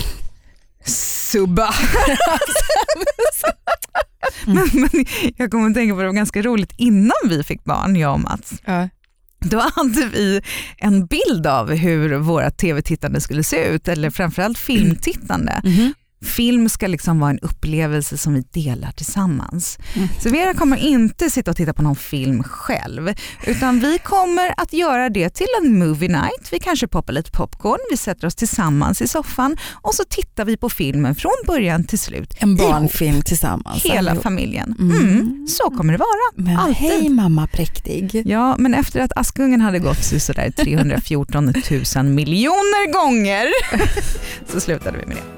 Subba. 0.85 1.75
men, 4.47 4.69
men 4.73 5.05
jag 5.37 5.51
kommer 5.51 5.69
att 5.69 5.75
tänka 5.75 5.95
på 5.95 6.01
det 6.01 6.07
var 6.07 6.15
ganska 6.15 6.43
roligt 6.43 6.73
innan 6.77 7.17
vi 7.29 7.43
fick 7.43 7.65
barn, 7.65 7.97
jag 7.97 8.13
och 8.13 8.21
Mats. 8.21 8.53
Ja. 8.65 8.89
Då 9.39 9.59
hade 9.75 10.07
vi 10.07 10.43
en 10.77 11.07
bild 11.07 11.47
av 11.47 11.71
hur 11.71 12.17
våra 12.17 12.51
tv-tittande 12.51 13.21
skulle 13.21 13.45
se 13.45 13.65
ut, 13.65 13.89
eller 13.89 14.11
framförallt 14.11 14.59
filmtittande. 14.59 15.61
Mhm. 15.65 15.95
Film 16.25 16.69
ska 16.69 16.87
liksom 16.87 17.19
vara 17.21 17.31
en 17.31 17.39
upplevelse 17.39 18.19
som 18.19 18.35
vi 18.35 18.41
delar 18.41 18.93
tillsammans. 18.93 19.79
Mm. 19.95 20.09
Så 20.23 20.31
Vera 20.31 20.55
kommer 20.55 20.77
inte 20.77 21.31
sitta 21.31 21.51
och 21.51 21.57
titta 21.57 21.73
på 21.73 21.83
någon 21.83 21.97
film 21.97 22.43
själv, 22.43 23.15
utan 23.47 23.81
vi 23.81 23.99
kommer 23.99 24.55
att 24.57 24.73
göra 24.73 25.09
det 25.11 25.31
till 25.31 25.47
en 25.63 25.79
movie 25.79 26.09
night. 26.09 26.49
Vi 26.53 26.59
kanske 26.59 26.89
poppar 26.89 27.13
lite 27.13 27.31
popcorn, 27.31 27.79
vi 27.91 27.97
sätter 27.97 28.27
oss 28.27 28.35
tillsammans 28.35 29.03
i 29.03 29.09
soffan 29.09 29.57
och 29.73 29.95
så 29.95 30.03
tittar 30.09 30.45
vi 30.45 30.57
på 30.57 30.69
filmen 30.71 31.15
från 31.15 31.33
början 31.47 31.85
till 31.85 31.99
slut. 31.99 32.35
En 32.39 32.57
barnfilm 32.57 33.23
tillsammans. 33.23 33.85
Hela 33.85 33.99
allihop. 33.99 34.23
familjen. 34.23 34.75
Mm. 34.79 34.97
Mm. 34.99 35.47
Så 35.49 35.71
kommer 35.71 35.93
det 35.93 35.99
vara. 35.99 36.47
Men 36.47 36.57
Alltid. 36.59 36.77
hej 36.77 37.09
mamma 37.09 37.47
präktig. 37.47 38.23
Ja, 38.27 38.57
men 38.59 38.75
efter 38.75 39.01
att 39.01 39.13
Askungen 39.17 39.61
hade 39.61 39.79
gått 39.79 40.05
så 40.05 40.21
sådär 40.21 40.51
314 40.57 41.45
000 41.97 42.05
miljoner 42.05 42.93
gånger 42.93 43.47
så 44.53 44.61
slutade 44.61 44.99
vi 44.99 45.07
med 45.07 45.17
det. 45.17 45.36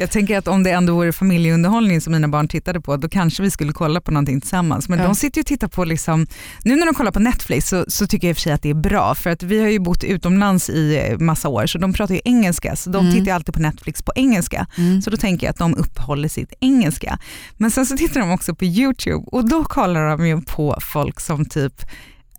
Jag 0.00 0.10
tänker 0.10 0.38
att 0.38 0.48
om 0.48 0.62
det 0.62 0.70
ändå 0.70 0.94
vore 0.94 1.12
familjeunderhållning 1.12 2.00
som 2.00 2.12
mina 2.12 2.28
barn 2.28 2.48
tittade 2.48 2.80
på, 2.80 2.96
då 2.96 3.08
kanske 3.08 3.42
vi 3.42 3.50
skulle 3.50 3.72
kolla 3.72 4.00
på 4.00 4.10
någonting 4.10 4.40
tillsammans. 4.40 4.88
Men 4.88 4.98
Ja. 4.98 5.04
de 5.04 5.14
sitter 5.14 5.38
ju 5.38 5.40
och 5.42 5.46
tittar 5.46 5.68
på, 5.68 5.84
liksom, 5.84 6.26
nu 6.64 6.76
när 6.76 6.86
de 6.86 6.94
kollar 6.94 7.10
på 7.12 7.18
Netflix 7.20 7.68
så, 7.68 7.84
så 7.88 8.06
tycker 8.06 8.26
jag 8.26 8.30
i 8.30 8.32
och 8.32 8.36
för 8.36 8.42
sig 8.42 8.52
att 8.52 8.62
det 8.62 8.70
är 8.70 8.74
bra, 8.74 9.14
för 9.14 9.30
att 9.30 9.42
vi 9.42 9.60
har 9.60 9.68
ju 9.68 9.78
bott 9.78 10.04
utomlands 10.04 10.70
i 10.70 11.08
eh, 11.10 11.18
massa 11.18 11.48
år, 11.48 11.66
så 11.66 11.78
de 11.78 11.92
pratar 11.92 12.14
ju 12.14 12.20
engelska, 12.24 12.76
så 12.76 12.90
de 12.90 12.98
Mm. 13.00 13.12
tittar 13.12 13.26
ju 13.26 13.32
alltid 13.32 13.54
på 13.54 13.60
Netflix 13.60 14.02
på 14.02 14.12
engelska. 14.14 14.66
Mm. 14.78 15.02
Så 15.02 15.10
då 15.10 15.16
tänker 15.16 15.46
jag 15.46 15.50
att 15.50 15.58
de 15.58 15.74
uppehåller 15.74 16.28
sitt 16.28 16.52
engelska. 16.60 17.18
Men 17.56 17.70
sen 17.70 17.86
så 17.86 17.96
tittar 17.96 18.20
de 18.20 18.30
också 18.30 18.54
på 18.54 18.64
YouTube 18.64 19.24
och 19.26 19.48
då 19.48 19.64
kollar 19.64 20.08
de 20.08 20.26
ju 20.26 20.40
på 20.40 20.78
folk 20.92 21.20
som 21.20 21.44
typ 21.44 21.82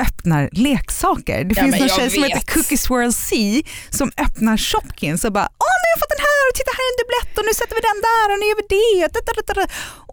öppnar 0.01 0.49
leksaker. 0.51 1.43
Det 1.43 1.55
Ja, 1.57 1.63
finns 1.63 1.75
en 1.81 1.89
tjej 1.97 2.09
som 2.09 2.21
vet. 2.21 2.31
heter 2.31 2.53
Cookie 2.53 2.77
Swirl 2.77 3.11
C 3.11 3.27
som 3.89 4.11
öppnar 4.25 4.57
Shopkins 4.57 5.23
och 5.25 5.33
bara 5.37 5.47
åh 5.65 5.73
nu 5.81 5.85
har 5.87 5.93
jag 5.95 5.99
fått 6.03 6.13
den 6.17 6.23
här 6.27 6.41
och 6.49 6.53
titta 6.59 6.71
här 6.77 6.83
är 6.87 6.91
en 6.93 6.97
dubblett 7.01 7.33
och 7.39 7.45
nu 7.47 7.53
sätter 7.59 7.75
vi 7.77 7.81
den 7.91 7.99
där 8.09 8.25
och 8.31 8.37
nu 8.39 8.45
gör 8.49 8.57
vi 8.61 8.65
det. 8.73 9.67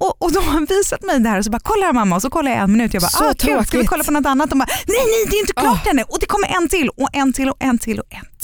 Och, 0.05 0.23
och 0.23 0.33
de 0.33 0.41
har 0.49 0.61
visat 0.77 1.03
mig 1.03 1.21
det 1.21 1.29
här 1.29 1.39
och 1.39 1.45
så 1.45 1.51
bara 1.51 1.61
kolla 1.73 1.87
här 1.87 1.93
mamma 1.93 2.17
och 2.17 2.23
så 2.23 2.31
kollar 2.31 2.51
jag 2.53 2.61
en 2.61 2.73
minut 2.73 2.95
jag 2.95 3.03
bara 3.03 3.09
Så 3.11 3.25
ah, 3.25 3.35
kul, 3.39 3.67
ska 3.67 3.79
vi 3.79 3.87
kolla 3.87 4.05
på 4.05 4.11
något 4.11 4.27
annat? 4.27 4.51
De 4.51 4.59
bara 4.59 4.69
nej 4.87 5.05
nej 5.13 5.23
det 5.31 5.37
är 5.37 5.41
inte 5.41 5.53
klart 5.53 5.87
ännu 5.87 6.03
och 6.03 6.19
det 6.21 6.27
kommer 6.27 6.49
en 6.57 6.69
till 6.69 6.89
och 6.89 7.09
en 7.13 7.33
till 7.33 7.49
och 7.49 7.57
en 7.61 7.79
till 7.79 7.99
och 8.01 8.07
en 8.11 8.27
till. 8.27 8.38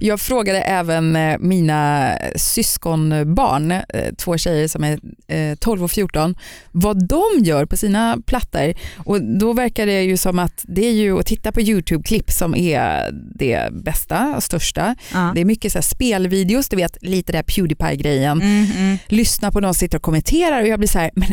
Jag 0.00 0.20
frågade 0.20 0.60
även 0.60 1.16
eh, 1.16 1.38
mina 1.38 2.12
syskonbarn, 2.36 3.70
eh, 3.70 3.82
två 4.18 4.38
tjejer 4.38 4.68
som 4.68 4.84
är 4.84 4.98
eh, 5.28 5.54
12 5.54 5.84
och 5.84 5.90
14, 5.90 6.34
vad 6.72 7.08
de 7.08 7.22
gör 7.38 7.66
på 7.66 7.76
sina 7.76 8.18
plattor. 8.26 8.74
Och 8.96 9.22
då 9.22 9.52
verkar 9.52 9.86
det 9.86 10.02
ju 10.02 10.16
som 10.16 10.38
att 10.38 10.64
det 10.68 10.86
är 10.86 10.92
ju 10.92 11.18
att 11.18 11.26
titta 11.26 11.52
på 11.52 11.60
YouTube-klipp 11.60 12.30
som 12.30 12.54
är 12.54 13.10
det 13.34 13.72
bästa 13.72 14.36
och 14.36 14.42
största. 14.42 14.96
Ja. 15.12 15.32
Det 15.34 15.40
är 15.40 15.44
mycket 15.44 15.72
så 15.72 15.78
här 15.78 15.82
spelvideos, 15.82 16.68
du 16.68 16.76
vet 16.76 16.96
lite 17.00 17.32
där 17.32 17.42
Pewdiepie-grejen. 17.42 18.42
Mm, 18.42 18.66
mm. 18.76 18.98
Lyssna 19.06 19.52
på 19.52 19.60
någon 19.60 19.74
som 19.74 19.78
sitter 19.78 19.98
och 19.98 20.02
kommenterar 20.02 20.62
och 20.62 20.68
jag 20.68 20.78
blir 20.78 20.88
så 20.88 20.98
här, 20.98 21.10
men 21.14 21.28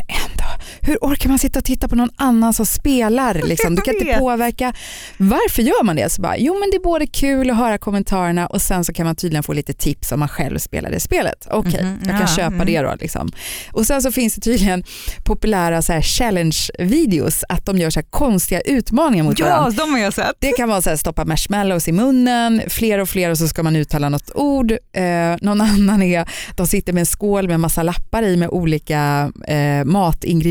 hur 0.82 0.98
orkar 1.02 1.30
man 1.30 1.40
sitta 1.40 1.60
och 1.60 1.66
titta 1.66 1.88
på 1.88 1.96
någon 1.96 2.10
annan 2.16 2.54
som 2.54 2.66
spelar? 2.66 3.34
Liksom? 3.34 3.76
Du 3.76 3.82
kan 3.82 3.96
inte 3.96 4.20
påverka. 4.20 4.74
Varför 5.18 5.62
gör 5.62 5.84
man 5.84 5.96
det? 5.96 6.10
Så 6.10 6.22
bara, 6.22 6.38
jo 6.38 6.54
men 6.60 6.70
det 6.72 6.78
är 6.78 6.84
både 6.84 7.08
kul 7.08 7.50
att 7.50 7.58
höra 7.58 7.78
kommentarerna 7.78 8.48
och 8.48 8.62
sen 8.62 8.86
så 8.86 8.94
kan 8.94 9.06
man 9.06 9.16
tydligen 9.16 9.44
få 9.44 9.54
lite 9.54 9.74
tips 9.74 10.12
om 10.12 10.20
man 10.20 10.30
själv 10.30 10.58
spelar 10.60 10.92
det 10.92 11.00
spelet. 11.00 11.48
Okej, 11.52 11.84
Mhm, 11.84 12.00
jag 12.06 12.12
kan 12.12 12.22
ja, 12.22 12.28
köpa 12.28 12.54
mm. 12.56 12.66
det 12.66 12.82
då. 12.82 12.96
Liksom. 13.00 13.32
Och 13.72 13.86
sen 13.86 14.02
så 14.02 14.12
finns 14.12 14.36
det 14.36 14.42
tydligen 14.42 14.84
populära 15.26 15.82
så 15.82 15.94
här 15.94 16.02
challenge-videos, 16.02 17.44
att 17.50 17.66
de 17.66 17.78
gör 17.78 17.90
så 17.90 18.04
konstiga 18.04 18.62
utmaningar 18.62 19.24
mot 19.24 19.40
varandra. 19.40 19.72
Ja, 19.78 19.84
de 19.86 19.92
har 19.92 20.00
jag 20.00 20.14
sett. 20.14 20.32
Det 20.40 20.52
kan 20.52 20.70
vara 20.70 20.82
så 20.82 20.90
här, 20.90 20.98
stoppa 20.98 21.26
marshmallows 21.26 21.88
i 21.88 21.92
munnen, 21.92 22.62
fler 22.68 23.00
och 23.00 23.10
fler 23.10 23.30
och 23.30 23.38
så 23.38 23.48
ska 23.48 23.64
man 23.64 23.76
uttala 23.76 24.10
något 24.10 24.32
ord. 24.36 24.72
Eh, 24.72 25.36
någon 25.42 25.62
annan 25.72 26.02
är, 26.02 26.30
de 26.56 26.68
sitter 26.68 26.94
med 26.94 27.00
en 27.02 27.06
skål 27.06 27.48
med 27.48 27.60
massa 27.60 27.84
lappar 27.84 28.24
i 28.24 28.38
med 28.38 28.50
olika 28.50 29.32
eh, 29.48 29.86
matingredienser. 29.86 30.49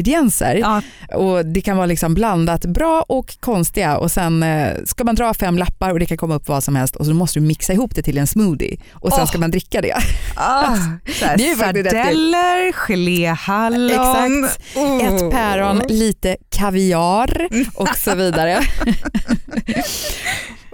Ja, 0.58 0.82
Och 1.16 1.46
det 1.46 1.60
kan 1.60 1.76
vara 1.76 1.86
liksom 1.86 2.14
blandat 2.14 2.64
bra 2.64 3.04
och 3.08 3.36
konstiga 3.40 3.98
och 3.98 4.10
sen 4.10 4.42
eh, 4.42 4.72
ska 4.84 5.04
man 5.04 5.14
dra 5.14 5.34
fem 5.34 5.58
lappar 5.58 5.90
och 5.90 5.98
det 5.98 6.06
kan 6.06 6.16
komma 6.16 6.34
upp 6.34 6.48
vad 6.48 6.64
som 6.64 6.76
helst 6.76 6.96
och 6.96 7.06
så 7.06 7.14
måste 7.14 7.38
du 7.40 7.46
mixa 7.46 7.72
ihop 7.72 7.94
det 7.94 8.02
till 8.02 8.18
en 8.18 8.26
smoothie 8.26 8.76
och 8.92 9.12
sen 9.12 9.20
Åh. 9.22 9.26
ska 9.28 9.38
man 9.38 9.50
dricka 9.50 9.80
det. 9.80 9.94
Är 11.22 11.36
kul. 11.36 11.56
sardeller, 11.90 12.72
geléhallon. 12.72 14.48
Oh. 14.76 15.04
Ett 15.04 15.30
päron, 15.30 15.82
lite 15.88 16.36
kaviar 16.50 17.48
och 17.74 17.96
så 17.96 18.14
vidare. 18.14 18.60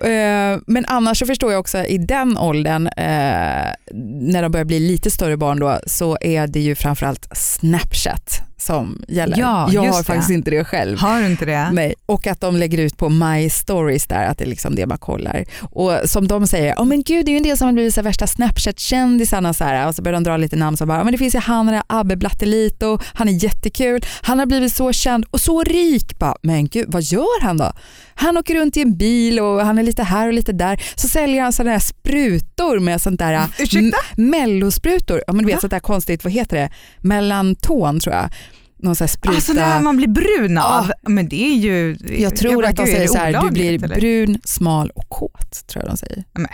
Eh, 0.04 0.58
Men 0.66 0.84
annars 0.86 1.18
så 1.18 1.26
förstår 1.26 1.52
jag 1.52 1.60
också 1.60 1.78
i 1.78 1.98
den 1.98 2.38
åldern, 2.38 2.86
eh, 2.86 3.72
när 4.20 4.42
de 4.42 4.52
börjar 4.52 4.64
bli 4.64 4.80
lite 4.80 5.10
större 5.10 5.36
barn 5.36 5.58
då, 5.60 5.78
så 5.86 6.18
är 6.20 6.46
det 6.46 6.60
ju 6.60 6.74
framförallt 6.74 7.28
Snapchat 7.32 8.40
som 8.56 9.02
gäller. 9.08 9.38
Ja, 9.38 9.68
jag 9.72 9.82
har 9.82 9.98
det. 9.98 10.04
faktiskt 10.04 10.30
inte 10.30 10.50
det 10.50 10.64
själv. 10.64 10.98
Har 10.98 11.20
du 11.20 11.26
inte 11.26 11.44
det? 11.44 11.70
Nej. 11.72 11.94
Och 12.06 12.26
att 12.26 12.40
de 12.40 12.56
lägger 12.56 12.78
ut 12.78 12.96
på 12.98 13.08
My 13.08 13.50
Stories 13.50 14.06
där, 14.06 14.24
att 14.26 14.38
det 14.38 14.44
är 14.44 14.48
liksom 14.48 14.74
det 14.74 14.86
man 14.86 14.98
kollar. 14.98 15.44
Och 15.60 15.92
som 16.04 16.28
de 16.28 16.46
säger, 16.46 16.74
oh 16.74 16.84
men 16.84 17.02
gud 17.02 17.26
det 17.26 17.30
är 17.30 17.32
ju 17.32 17.36
en 17.36 17.42
del 17.42 17.56
som 17.56 17.66
har 17.66 17.72
blivit 17.72 17.94
så 17.94 18.02
värsta 18.02 18.26
Snapchat-kändisarna 18.26 19.52
så 19.54 19.64
här. 19.64 19.88
och 19.88 19.94
så 19.94 20.02
börjar 20.02 20.14
de 20.20 20.24
dra 20.24 20.36
lite 20.36 20.56
namn 20.56 20.76
som 20.76 20.88
bara, 20.88 20.98
"Ja, 20.98 21.04
men 21.04 21.12
det 21.12 21.18
finns 21.18 21.34
ju 21.34 21.38
han 21.38 21.66
där 21.66 21.82
Abbe 21.86 22.16
Blattelito, 22.16 22.98
han 23.14 23.28
är 23.28 23.32
jättekul, 23.44 24.04
han 24.22 24.38
har 24.38 24.46
blivit 24.46 24.74
så 24.74 24.92
känd 24.92 25.24
och 25.30 25.40
så 25.40 25.62
rik. 25.62 26.18
Bara, 26.18 26.36
men 26.42 26.66
gud 26.68 26.84
vad 26.88 27.02
gör 27.02 27.42
han 27.42 27.56
då? 27.56 27.72
Han 28.14 28.36
åker 28.36 28.54
runt 28.54 28.76
i 28.76 28.80
en 28.82 28.96
bil 28.96 29.40
och 29.40 29.60
han 29.66 29.78
är 29.78 29.82
lite 29.82 30.02
här 30.02 30.26
och 30.26 30.32
lite 30.32 30.52
där. 30.52 30.82
Så 30.94 31.08
säljer 31.08 31.42
han 31.42 31.52
sådana 31.52 31.70
här 31.72 31.78
sprutor 31.78 32.78
med 32.80 33.00
sånt 33.00 33.18
där 33.18 33.46
Ursäkta? 33.58 33.96
mellosprutor. 34.16 35.22
Ja, 35.26 35.32
men 35.32 35.42
du 35.44 35.46
vet 35.46 35.54
Va? 35.54 35.60
sånt 35.60 35.70
där 35.70 35.80
konstigt, 35.80 36.24
vad 36.24 36.32
heter 36.32 36.56
det? 36.56 36.70
Melanton 37.00 38.00
tror 38.00 38.14
jag. 38.14 38.30
Någon 38.76 38.96
sån 38.96 39.02
här 39.04 39.08
spruta. 39.08 39.36
Alltså 39.36 39.52
det 39.52 39.60
här 39.60 39.80
man 39.80 39.96
blir 39.96 40.08
brun 40.08 40.58
av. 40.58 40.92
Men 41.02 41.28
det 41.28 41.44
är 41.44 41.54
ju... 41.54 41.96
Jag 42.18 42.36
tror 42.36 42.54
bara, 42.56 42.68
att 42.68 42.76
de 42.76 42.86
säger 42.86 43.06
så 43.08 43.18
här, 43.18 43.42
du 43.42 43.50
blir 43.50 43.84
eller? 43.84 43.96
brun, 43.96 44.40
smal 44.44 44.90
och 44.90 45.08
kåt. 45.08 45.66
tror 45.66 45.84
jag 45.84 45.92
de 45.92 45.96
säger. 45.96 46.24
Nej. 46.38 46.50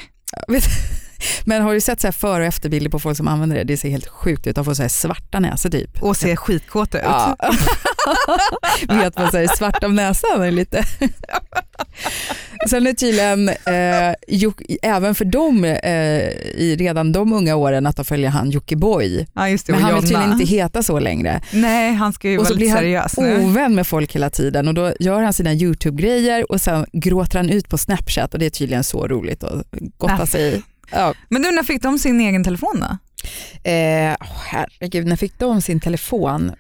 Jag 0.46 0.54
vet- 0.54 0.64
Men 1.44 1.62
har 1.62 1.74
du 1.74 1.80
sett 1.80 2.00
så 2.00 2.06
här 2.06 2.12
före 2.12 2.40
och 2.42 2.46
efterbilder 2.48 2.90
på 2.90 2.98
folk 2.98 3.16
som 3.16 3.28
använder 3.28 3.56
det? 3.56 3.64
Det 3.64 3.76
ser 3.76 3.90
helt 3.90 4.08
sjukt 4.08 4.46
ut. 4.46 4.56
De 4.56 4.64
får 4.64 4.74
så 4.74 4.82
här 4.82 4.88
svarta 4.88 5.40
näsor 5.40 5.70
typ. 5.70 6.02
Och 6.02 6.16
ser 6.16 6.36
skitkåta 6.36 6.98
ut. 6.98 7.04
Ja. 7.06 7.36
Vet 8.88 9.18
man 9.18 9.30
säger 9.30 9.48
svart 9.48 9.84
om 9.84 9.94
näsan 9.94 10.42
är 10.42 10.50
lite. 10.50 10.84
Sen 12.70 12.86
är 12.86 12.92
tydligen 12.92 13.48
eh, 13.48 14.14
Jock- 14.28 14.62
även 14.82 15.14
för 15.14 15.24
dem 15.24 15.64
eh, 15.64 15.70
i 16.56 16.76
redan 16.78 17.12
de 17.12 17.32
unga 17.32 17.56
åren 17.56 17.86
att 17.86 17.96
de 17.96 18.04
följer 18.04 18.30
han 18.30 18.50
Jockiboi. 18.50 19.26
Ja 19.34 19.40
Men 19.42 19.74
och 19.74 19.80
han 19.80 19.84
vill 19.84 19.90
Jonna. 19.90 20.00
tydligen 20.00 20.32
inte 20.32 20.44
heta 20.44 20.82
så 20.82 20.98
längre. 20.98 21.40
Nej 21.52 21.94
han 21.94 22.12
ska 22.12 22.28
ju 22.28 22.38
Och 22.38 22.44
vara 22.44 22.48
så 22.48 22.54
lite 22.54 22.64
blir 22.64 22.70
han 22.70 22.78
seriös 22.78 23.16
nu. 23.16 23.44
ovän 23.44 23.74
med 23.74 23.86
folk 23.86 24.14
hela 24.14 24.30
tiden 24.30 24.68
och 24.68 24.74
då 24.74 24.92
gör 25.00 25.22
han 25.22 25.32
sina 25.32 25.52
YouTube-grejer 25.54 26.52
och 26.52 26.60
sen 26.60 26.86
gråter 26.92 27.38
han 27.38 27.50
ut 27.50 27.68
på 27.68 27.78
Snapchat 27.78 28.32
och 28.34 28.40
det 28.40 28.46
är 28.46 28.50
tydligen 28.50 28.84
så 28.84 29.06
roligt 29.08 29.44
att 29.44 29.66
gotta 29.98 30.26
sig 30.26 30.54
i. 30.54 30.62
Ja. 30.90 31.14
Men 31.28 31.42
du 31.42 31.50
när 31.50 31.62
fick 31.62 31.82
de 31.82 31.99
sin 31.99 32.20
egen 32.20 32.44
telefon 32.44 32.80
då? 32.80 32.99
Eh, 33.70 34.16
herregud, 34.47 35.06
när 35.06 35.16
fick 35.16 35.38
de 35.38 35.62
sin 35.62 35.80
telefon? 35.80 36.52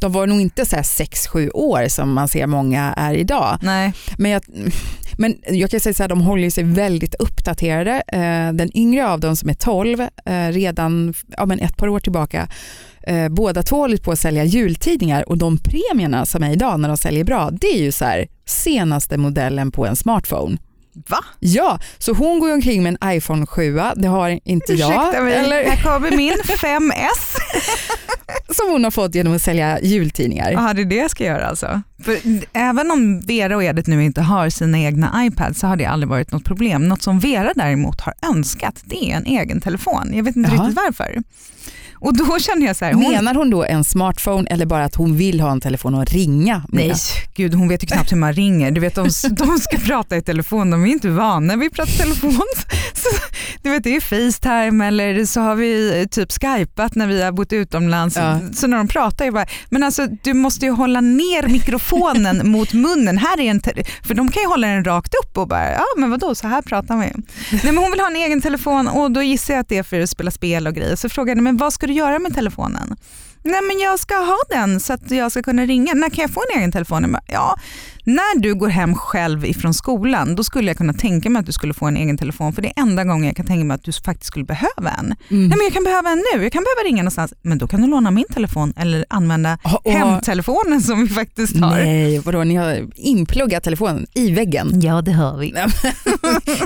De 0.00 0.12
var 0.12 0.26
nog 0.26 0.40
inte 0.40 0.66
så 0.66 0.76
här 0.76 0.82
6-7 0.82 1.50
år 1.54 1.88
som 1.88 2.12
man 2.12 2.28
ser 2.28 2.46
många 2.46 2.94
är 2.96 3.14
idag. 3.14 3.58
Nej. 3.62 3.92
Men 4.18 4.30
jag, 4.30 4.42
men 5.18 5.36
jag 5.48 5.70
kan 5.70 5.80
säga 5.80 5.94
så 5.94 6.02
här, 6.02 6.08
de 6.08 6.20
håller 6.20 6.50
sig 6.50 6.64
väldigt 6.64 7.14
uppdaterade. 7.14 8.02
Eh, 8.08 8.52
den 8.52 8.76
yngre 8.76 9.08
av 9.08 9.20
dem 9.20 9.36
som 9.36 9.48
är 9.48 9.54
12, 9.54 10.00
eh, 10.00 10.08
redan 10.48 11.14
ja, 11.36 11.46
men 11.46 11.60
ett 11.60 11.76
par 11.76 11.88
år 11.88 12.00
tillbaka, 12.00 12.48
eh, 13.02 13.28
båda 13.28 13.62
två 13.62 13.76
håller 13.76 13.96
på 13.96 14.12
att 14.12 14.18
sälja 14.18 14.44
jultidningar 14.44 15.28
och 15.28 15.38
de 15.38 15.58
premierna 15.58 16.26
som 16.26 16.42
är 16.42 16.52
idag 16.52 16.80
när 16.80 16.88
de 16.88 16.96
säljer 16.96 17.24
bra, 17.24 17.50
det 17.50 17.66
är 17.66 17.82
ju 17.82 17.92
så 17.92 18.04
här 18.04 18.28
senaste 18.46 19.16
modellen 19.16 19.70
på 19.70 19.86
en 19.86 19.96
smartphone. 19.96 20.58
Va? 21.08 21.24
Ja, 21.40 21.78
så 21.98 22.12
hon 22.12 22.40
går 22.40 22.52
omkring 22.52 22.82
med 22.82 22.96
en 23.02 23.16
iPhone 23.16 23.46
7, 23.46 23.80
det 23.96 24.08
har 24.08 24.40
inte 24.44 24.72
jag. 24.72 24.90
Ursäkta 24.90 25.22
mig, 25.22 25.34
Eller, 25.34 25.64
här 25.64 25.82
kommer 25.82 26.16
min 26.16 26.32
5S. 26.44 27.36
som 28.54 28.70
hon 28.72 28.84
har 28.84 28.90
fått 28.90 29.14
genom 29.14 29.34
att 29.34 29.42
sälja 29.42 29.80
jultidningar. 29.80 30.52
Ja, 30.52 30.72
det 30.74 30.80
är 30.82 30.84
det 30.84 30.96
jag 30.96 31.10
ska 31.10 31.24
göra 31.24 31.46
alltså. 31.46 31.82
För 32.04 32.18
även 32.52 32.90
om 32.90 33.20
Vera 33.20 33.56
och 33.56 33.64
Edith 33.64 33.90
nu 33.90 34.04
inte 34.04 34.20
har 34.22 34.50
sina 34.50 34.78
egna 34.78 35.26
iPads 35.26 35.60
så 35.60 35.66
har 35.66 35.76
det 35.76 35.86
aldrig 35.86 36.08
varit 36.08 36.32
något 36.32 36.44
problem. 36.44 36.88
Något 36.88 37.02
som 37.02 37.18
Vera 37.20 37.52
däremot 37.54 38.00
har 38.00 38.14
önskat 38.22 38.82
det 38.84 39.10
är 39.12 39.16
en 39.16 39.26
egen 39.26 39.60
telefon. 39.60 40.10
Jag 40.14 40.22
vet 40.24 40.36
inte 40.36 40.50
Jaha. 40.54 40.64
riktigt 40.66 40.76
varför. 40.86 41.22
Och 42.02 42.16
då 42.16 42.38
känner 42.38 42.66
jag 42.66 42.76
så 42.76 42.84
här, 42.84 42.92
hon, 42.92 43.12
Menar 43.12 43.34
hon 43.34 43.50
då 43.50 43.64
en 43.64 43.84
smartphone 43.84 44.46
eller 44.50 44.66
bara 44.66 44.84
att 44.84 44.94
hon 44.94 45.16
vill 45.16 45.40
ha 45.40 45.50
en 45.50 45.60
telefon 45.60 45.94
att 45.94 46.12
ringa 46.12 46.62
med? 46.68 46.86
Nej, 46.86 46.96
gud 47.34 47.54
hon 47.54 47.68
vet 47.68 47.82
ju 47.82 47.86
knappt 47.86 48.12
hur 48.12 48.16
man 48.16 48.32
ringer. 48.32 48.70
Du 48.70 48.80
vet, 48.80 48.94
de, 48.94 49.02
de 49.30 49.58
ska 49.58 49.76
prata 49.76 50.16
i 50.16 50.22
telefon, 50.22 50.70
de 50.70 50.84
är 50.84 50.88
inte 50.88 51.08
vana 51.08 51.56
vid 51.56 51.66
att 51.68 51.74
prata 51.74 51.90
i 51.92 51.96
telefon. 51.96 52.32
Så, 52.94 53.08
du 53.62 53.70
vet, 53.70 53.84
det 53.84 53.96
är 53.96 54.00
Facetime 54.00 54.86
eller 54.86 55.24
så 55.24 55.40
har 55.40 55.54
vi 55.54 56.00
eh, 56.00 56.06
typ 56.06 56.32
skypat 56.32 56.94
när 56.94 57.06
vi 57.06 57.22
har 57.22 57.32
bott 57.32 57.52
utomlands. 57.52 58.16
Ja. 58.16 58.40
Så 58.54 58.66
när 58.66 58.76
de 58.76 58.88
pratar, 58.88 59.24
jag 59.24 59.34
bara, 59.34 59.46
men 59.70 59.82
alltså 59.82 60.06
du 60.22 60.34
måste 60.34 60.66
ju 60.66 60.72
hålla 60.72 61.00
ner 61.00 61.48
mikrofonen 61.48 62.50
mot 62.50 62.72
munnen. 62.72 63.18
Här 63.18 63.40
är 63.40 63.50
en 63.50 63.60
för 64.06 64.14
de 64.14 64.30
kan 64.30 64.42
ju 64.42 64.48
hålla 64.48 64.66
den 64.66 64.84
rakt 64.84 65.14
upp 65.24 65.38
och 65.38 65.48
bara, 65.48 65.72
ja 65.72 65.84
men 65.96 66.10
vadå 66.10 66.34
så 66.34 66.48
här 66.48 66.62
pratar 66.62 66.96
vi. 66.96 67.12
Nej, 67.52 67.60
men 67.64 67.76
hon 67.76 67.90
vill 67.90 68.00
ha 68.00 68.06
en 68.06 68.16
egen 68.16 68.42
telefon 68.42 68.88
och 68.88 69.10
då 69.10 69.22
gissar 69.22 69.54
jag 69.54 69.60
att 69.60 69.68
det 69.68 69.78
är 69.78 69.82
för 69.82 70.00
att 70.00 70.10
spela 70.10 70.30
spel 70.30 70.66
och 70.66 70.74
grejer. 70.74 70.96
Så 70.96 71.08
frågade 71.08 71.38
jag, 71.38 71.44
men 71.44 71.56
vad 71.56 71.72
ska 71.72 71.86
du 71.86 71.91
göra 71.92 72.18
med 72.18 72.34
telefonen? 72.34 72.96
Nej 73.44 73.60
men 73.62 73.78
jag 73.78 73.98
ska 73.98 74.14
ha 74.14 74.38
den 74.50 74.80
så 74.80 74.92
att 74.92 75.10
jag 75.10 75.30
ska 75.30 75.42
kunna 75.42 75.66
ringa. 75.66 75.94
När 75.94 76.10
kan 76.10 76.22
jag 76.22 76.30
få 76.30 76.42
en 76.50 76.58
egen 76.58 76.72
telefon? 76.72 77.16
Ja, 77.26 77.56
när 78.04 78.40
du 78.40 78.54
går 78.54 78.68
hem 78.68 78.94
själv 78.94 79.44
ifrån 79.44 79.74
skolan 79.74 80.34
då 80.34 80.44
skulle 80.44 80.70
jag 80.70 80.76
kunna 80.76 80.92
tänka 80.92 81.30
mig 81.30 81.40
att 81.40 81.46
du 81.46 81.52
skulle 81.52 81.74
få 81.74 81.86
en 81.86 81.96
egen 81.96 82.18
telefon 82.18 82.52
för 82.52 82.62
det 82.62 82.68
är 82.68 82.82
enda 82.82 83.04
gången 83.04 83.26
jag 83.26 83.36
kan 83.36 83.46
tänka 83.46 83.64
mig 83.64 83.74
att 83.74 83.84
du 83.84 83.92
faktiskt 83.92 84.26
skulle 84.26 84.44
behöva 84.44 84.90
en. 84.98 85.04
Mm. 85.06 85.14
Nej 85.28 85.48
men 85.48 85.58
jag 85.64 85.72
kan 85.72 85.84
behöva 85.84 86.10
en 86.10 86.22
nu, 86.34 86.42
jag 86.42 86.52
kan 86.52 86.64
behöva 86.64 86.88
ringa 86.88 87.02
någonstans. 87.02 87.34
Men 87.42 87.58
då 87.58 87.66
kan 87.68 87.82
du 87.82 87.86
låna 87.88 88.10
min 88.10 88.24
telefon 88.34 88.72
eller 88.76 89.04
använda 89.08 89.58
Och- 89.64 89.86
och- 89.86 89.92
hemtelefonen 89.92 90.80
som 90.82 91.00
vi 91.00 91.08
faktiskt 91.08 91.56
har. 91.56 91.70
Nej, 91.70 92.18
vadå 92.18 92.44
ni 92.44 92.54
har 92.54 92.88
inpluggat 92.96 93.62
telefonen 93.64 94.06
i 94.14 94.30
väggen. 94.30 94.70
Ja 94.82 95.02
det 95.02 95.12
har 95.12 95.38
vi. 95.38 95.52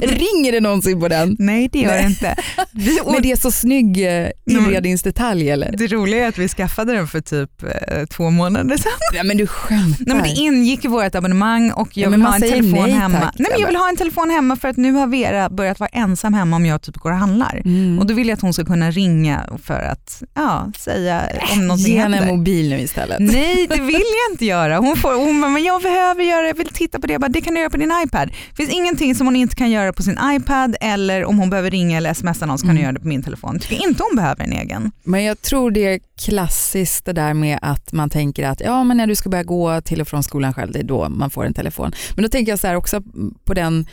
Ringer 0.01 0.53
det 0.53 0.61
någonsin 0.61 1.01
på 1.01 1.09
den? 1.09 1.37
Nej 1.39 1.69
det 1.73 1.79
gör 1.79 1.93
det 1.93 2.03
inte. 2.07 2.37
Vi, 2.73 3.01
och 3.05 3.13
Men 3.13 3.23
det 3.23 3.33
är 3.33 3.37
så 3.37 3.51
snygg 3.51 4.07
eh, 4.23 4.29
inredningsdetalj 4.47 5.51
eller? 5.51 5.75
det 5.77 5.87
roliga 5.87 6.25
är 6.25 6.29
att 6.29 6.39
vi 6.39 6.49
skaffade 6.49 6.93
den 6.93 7.07
för 7.09 7.21
typ 7.21 7.63
eh, 7.63 8.05
två 8.07 8.31
månader 8.31 8.77
sedan. 8.77 8.93
Nej 9.13 9.25
men 9.25 9.37
du 9.37 9.47
skämtar. 9.47 10.05
Nej, 10.07 10.17
men 10.17 10.23
det 10.23 10.31
ingick 10.41 10.85
i 10.85 10.89
vårt 10.89 11.15
abonnemang 11.27 11.71
och 11.73 11.89
jag 11.97 12.07
Ja, 12.07 12.11
vill 12.11 12.19
man 12.21 12.29
ha 12.29 12.35
en 12.37 12.43
telefon 12.43 12.83
nej, 12.83 12.91
hemma. 12.93 13.21
tack. 13.21 13.35
Nej, 13.39 13.49
men 13.51 13.61
jag 13.61 13.67
vill 13.67 13.77
ha 13.77 13.89
en 13.89 13.97
telefon 13.97 14.31
hemma 14.31 14.57
för 14.57 14.69
att 14.69 14.77
nu 14.77 14.93
har 14.93 15.07
Vera 15.07 15.49
börjat 15.51 15.81
vara 15.81 15.91
ensam 15.93 16.35
hemma 16.35 16.57
om 16.57 16.67
jag 16.67 16.83
typ 16.83 16.97
går 16.97 17.11
och 17.13 17.17
handlar. 17.19 17.63
Mm. 17.65 17.99
Och 17.99 18.07
då 18.07 18.15
vill 18.15 18.29
jag 18.29 18.35
att 18.37 18.43
hon 18.43 18.53
ska 18.53 18.65
kunna 18.65 18.91
ringa 18.91 19.45
för 19.63 19.81
att 19.83 20.23
ja, 20.35 20.73
säga 20.79 21.23
om 21.53 21.67
någonting 21.67 21.93
Ge 21.95 22.01
henne 22.01 22.19
en 22.19 22.27
mobil 22.37 22.69
nu 22.71 22.81
istället. 22.81 23.17
Nej 23.21 23.67
det 23.71 23.81
vill 23.81 23.95
jag 23.95 24.33
inte 24.33 24.45
göra. 24.45 24.79
Hon, 24.79 24.97
får, 24.97 25.15
hon 25.27 25.41
bara, 25.41 25.51
men 25.51 25.65
jag 25.65 25.83
behöver 25.83 26.23
göra, 26.23 26.47
jag 26.47 26.55
vill 26.55 26.69
titta 26.69 26.99
på 27.01 27.07
det. 27.07 27.13
Jag 27.13 27.21
bara, 27.21 27.29
det 27.29 27.41
kan 27.41 27.55
du 27.55 27.61
göra 27.61 27.71
på 27.71 27.77
din 27.77 27.93
iPad. 28.05 28.29
Det 28.51 28.57
finns 28.57 28.71
ingenting 28.71 29.15
som 29.15 29.27
hon 29.27 29.37
inte 29.37 29.57
kan 29.57 29.71
göra 29.71 29.93
på 29.93 30.03
sin 30.03 30.19
iPad 30.37 30.77
eller 30.81 31.25
om 31.25 31.39
hon 31.39 31.51
behöver 31.51 31.71
ringa 31.71 31.97
eller 31.97 32.15
smsa 32.15 32.47
någon 32.47 32.59
så 32.59 32.63
kan 32.67 32.71
Mm. 32.71 32.77
du 32.77 32.83
göra 32.83 32.93
det 32.93 33.01
på 33.01 33.09
min 33.09 33.23
telefon. 33.23 33.59
Tycker 33.59 33.89
inte 33.89 34.03
hon 34.03 34.17
behöver 34.17 34.45
en 34.45 34.53
egen. 34.53 34.93
Men 35.05 35.25
jag 35.25 35.43
tror 35.43 35.71
det 35.71 36.01
klassiskt 36.21 37.05
det 37.05 37.13
där 37.13 37.35
med 37.35 37.59
att 37.63 37.93
man 37.93 38.11
tänker 38.11 38.47
att 38.47 38.61
ja, 38.61 38.85
men 38.85 38.97
när 38.97 39.07
du 39.07 39.15
ska 39.15 39.29
börja 39.29 39.45
gå 39.45 39.81
till 39.81 40.01
och 40.01 40.09
från 40.09 40.23
skolan 40.23 40.55
själv, 40.55 40.73
det 40.73 40.79
är 40.79 40.85
då 40.85 41.09
man 41.09 41.31
får 41.31 41.47
en 41.47 41.55
telefon. 41.55 41.93
Men 42.15 42.23
då 42.23 42.29
tänker 42.29 42.53
jag 42.53 42.59
så 42.59 42.67
här 42.67 42.75
också 42.75 43.03
på 43.45 43.55
den, 43.55 43.87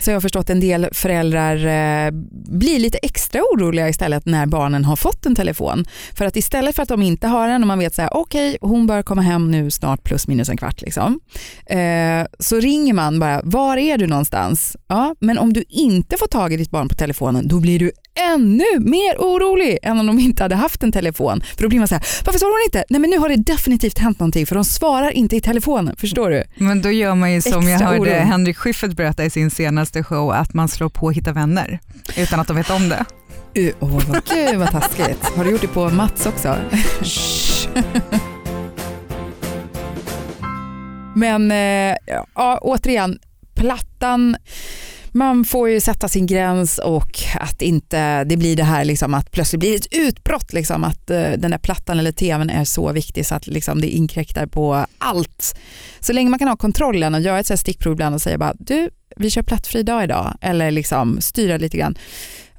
så 0.00 0.10
jag 0.10 0.16
har 0.16 0.20
förstått 0.20 0.50
en 0.50 0.60
del 0.60 0.88
föräldrar 0.92 1.56
eh, 1.56 2.10
blir 2.50 2.78
lite 2.78 2.98
extra 2.98 3.42
oroliga 3.42 3.88
istället 3.88 4.26
när 4.26 4.46
barnen 4.46 4.84
har 4.84 4.96
fått 4.96 5.26
en 5.26 5.34
telefon. 5.34 5.84
För 6.14 6.24
att 6.24 6.36
istället 6.36 6.76
för 6.76 6.82
att 6.82 6.88
de 6.88 7.02
inte 7.02 7.28
har 7.28 7.48
en 7.48 7.62
och 7.62 7.66
man 7.66 7.78
vet 7.78 7.94
så 7.94 8.02
här, 8.02 8.16
okej 8.16 8.58
hon 8.60 8.86
bör 8.86 9.02
komma 9.02 9.22
hem 9.22 9.50
nu 9.50 9.70
snart 9.70 10.04
plus 10.04 10.28
minus 10.28 10.48
en 10.48 10.56
kvart 10.56 10.80
liksom. 10.80 11.20
Eh, 11.66 12.26
så 12.38 12.60
ringer 12.60 12.94
man 12.94 13.20
bara, 13.20 13.40
var 13.44 13.76
är 13.76 13.98
du 13.98 14.06
någonstans? 14.06 14.76
Ja, 14.88 15.14
men 15.20 15.38
om 15.38 15.52
du 15.52 15.64
inte 15.68 16.16
får 16.16 16.26
tag 16.26 16.52
i 16.52 16.56
ditt 16.56 16.70
barn 16.70 16.88
på 16.88 16.94
telefonen, 16.94 17.48
då 17.48 17.60
blir 17.60 17.78
du 17.78 17.92
ännu 18.34 18.64
mer 18.78 19.16
orolig 19.18 19.78
än 19.82 20.00
om 20.00 20.06
de 20.06 20.18
inte 20.18 20.42
hade 20.42 20.54
haft 20.54 20.82
en 20.82 20.92
telefon. 20.92 21.42
För 21.56 21.62
då 21.62 21.68
blir 21.70 21.78
man 21.78 21.88
så 21.88 21.94
här, 21.94 22.04
varför 22.24 22.38
svarar 22.38 22.52
hon 22.52 22.64
inte? 22.64 22.84
Nej 22.88 23.00
men 23.00 23.10
nu 23.10 23.18
har 23.18 23.28
det 23.28 23.36
definitivt 23.36 23.98
hänt 23.98 24.18
någonting 24.18 24.46
för 24.46 24.54
de 24.54 24.64
svarar 24.64 25.10
inte 25.10 25.36
i 25.36 25.40
telefonen, 25.40 25.96
förstår 25.96 26.30
du? 26.30 26.44
Men 26.54 26.82
då 26.82 26.90
gör 26.90 27.14
man 27.14 27.32
ju 27.32 27.42
som 27.42 27.62
jag 27.62 27.72
Extra 27.72 27.86
hörde 27.88 28.00
oro. 28.00 28.10
Henrik 28.10 28.56
Schyffert 28.56 28.92
berätta 28.92 29.24
i 29.24 29.30
sin 29.30 29.50
senaste 29.50 30.02
show, 30.02 30.32
att 30.32 30.54
man 30.54 30.68
slår 30.68 30.88
på 30.88 31.10
Hitta 31.10 31.32
vänner 31.32 31.80
utan 32.16 32.40
att 32.40 32.46
de 32.46 32.56
vet 32.56 32.70
om 32.70 32.88
det. 32.88 33.04
Uh, 33.58 33.72
vad, 33.78 34.24
gud 34.24 34.58
vad 34.58 34.70
taskigt. 34.70 35.24
Har 35.36 35.44
du 35.44 35.50
gjort 35.50 35.60
det 35.60 35.68
på 35.68 35.90
Mats 35.90 36.26
också? 36.26 36.56
Men 41.14 41.50
eh, 41.50 41.96
ja, 42.34 42.58
återigen, 42.62 43.18
plattan, 43.54 44.36
man 45.12 45.44
får 45.44 45.68
ju 45.68 45.80
sätta 45.80 46.08
sin 46.08 46.26
gräns 46.26 46.78
och 46.78 47.18
att 47.34 47.62
inte 47.62 48.24
det 48.24 48.36
blir 48.36 48.56
det 48.56 48.64
här 48.64 48.84
liksom 48.84 49.14
att 49.14 49.30
plötsligt 49.30 49.60
blir 49.60 49.76
ett 49.76 49.86
utbrott 49.90 50.52
liksom 50.52 50.84
att 50.84 51.10
eh, 51.10 51.30
den 51.38 51.50
där 51.50 51.58
plattan 51.58 51.98
eller 51.98 52.12
tvn 52.12 52.50
är 52.50 52.64
så 52.64 52.92
viktig 52.92 53.26
så 53.26 53.34
att 53.34 53.46
liksom 53.46 53.80
det 53.80 53.88
inkräktar 53.88 54.46
på 54.46 54.86
allt. 54.98 55.56
Så 56.00 56.12
länge 56.12 56.30
man 56.30 56.38
kan 56.38 56.48
ha 56.48 56.56
kontrollen 56.56 57.14
och 57.14 57.20
göra 57.20 57.38
ett 57.38 57.46
så 57.46 57.56
stickprov 57.56 57.92
ibland 57.92 58.14
och 58.14 58.22
säga 58.22 58.38
bara 58.38 58.54
du, 58.58 58.90
vi 59.16 59.30
kör 59.30 59.42
plattfri 59.42 59.82
dag 59.82 60.04
idag 60.04 60.38
eller 60.40 60.70
liksom 60.70 61.20
styra 61.20 61.56
lite 61.56 61.76
grann. 61.76 61.98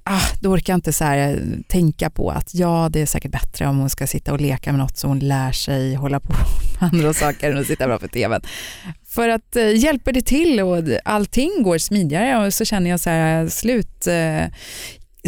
Ah, 0.03 0.21
då 0.41 0.49
orkar 0.49 0.73
jag 0.73 0.77
inte 0.77 0.93
så 0.93 1.03
här, 1.03 1.29
eh, 1.29 1.37
tänka 1.67 2.09
på 2.09 2.31
att 2.31 2.55
ja, 2.55 2.89
det 2.91 3.01
är 3.01 3.05
säkert 3.05 3.31
bättre 3.31 3.67
om 3.67 3.77
hon 3.77 3.89
ska 3.89 4.07
sitta 4.07 4.33
och 4.33 4.41
leka 4.41 4.71
med 4.71 4.79
något 4.79 4.97
så 4.97 5.07
hon 5.07 5.19
lär 5.19 5.51
sig 5.51 5.95
hålla 5.95 6.19
på 6.19 6.33
med 6.79 6.93
andra 6.93 7.13
saker 7.13 7.51
än 7.51 7.57
att 7.57 7.67
sitta 7.67 7.85
framför 7.85 8.07
tvn. 8.07 8.41
För 9.11 9.29
att 9.29 9.55
eh, 9.55 9.75
hjälper 9.75 10.13
det 10.13 10.21
till 10.21 10.59
och 10.59 10.83
allting 11.05 11.63
går 11.63 11.77
smidigare 11.77 12.45
och 12.45 12.53
så 12.53 12.65
känner 12.65 12.89
jag 12.89 12.99
så 12.99 13.09
här 13.09 13.47
slut 13.47 14.07
eh, 14.07 14.45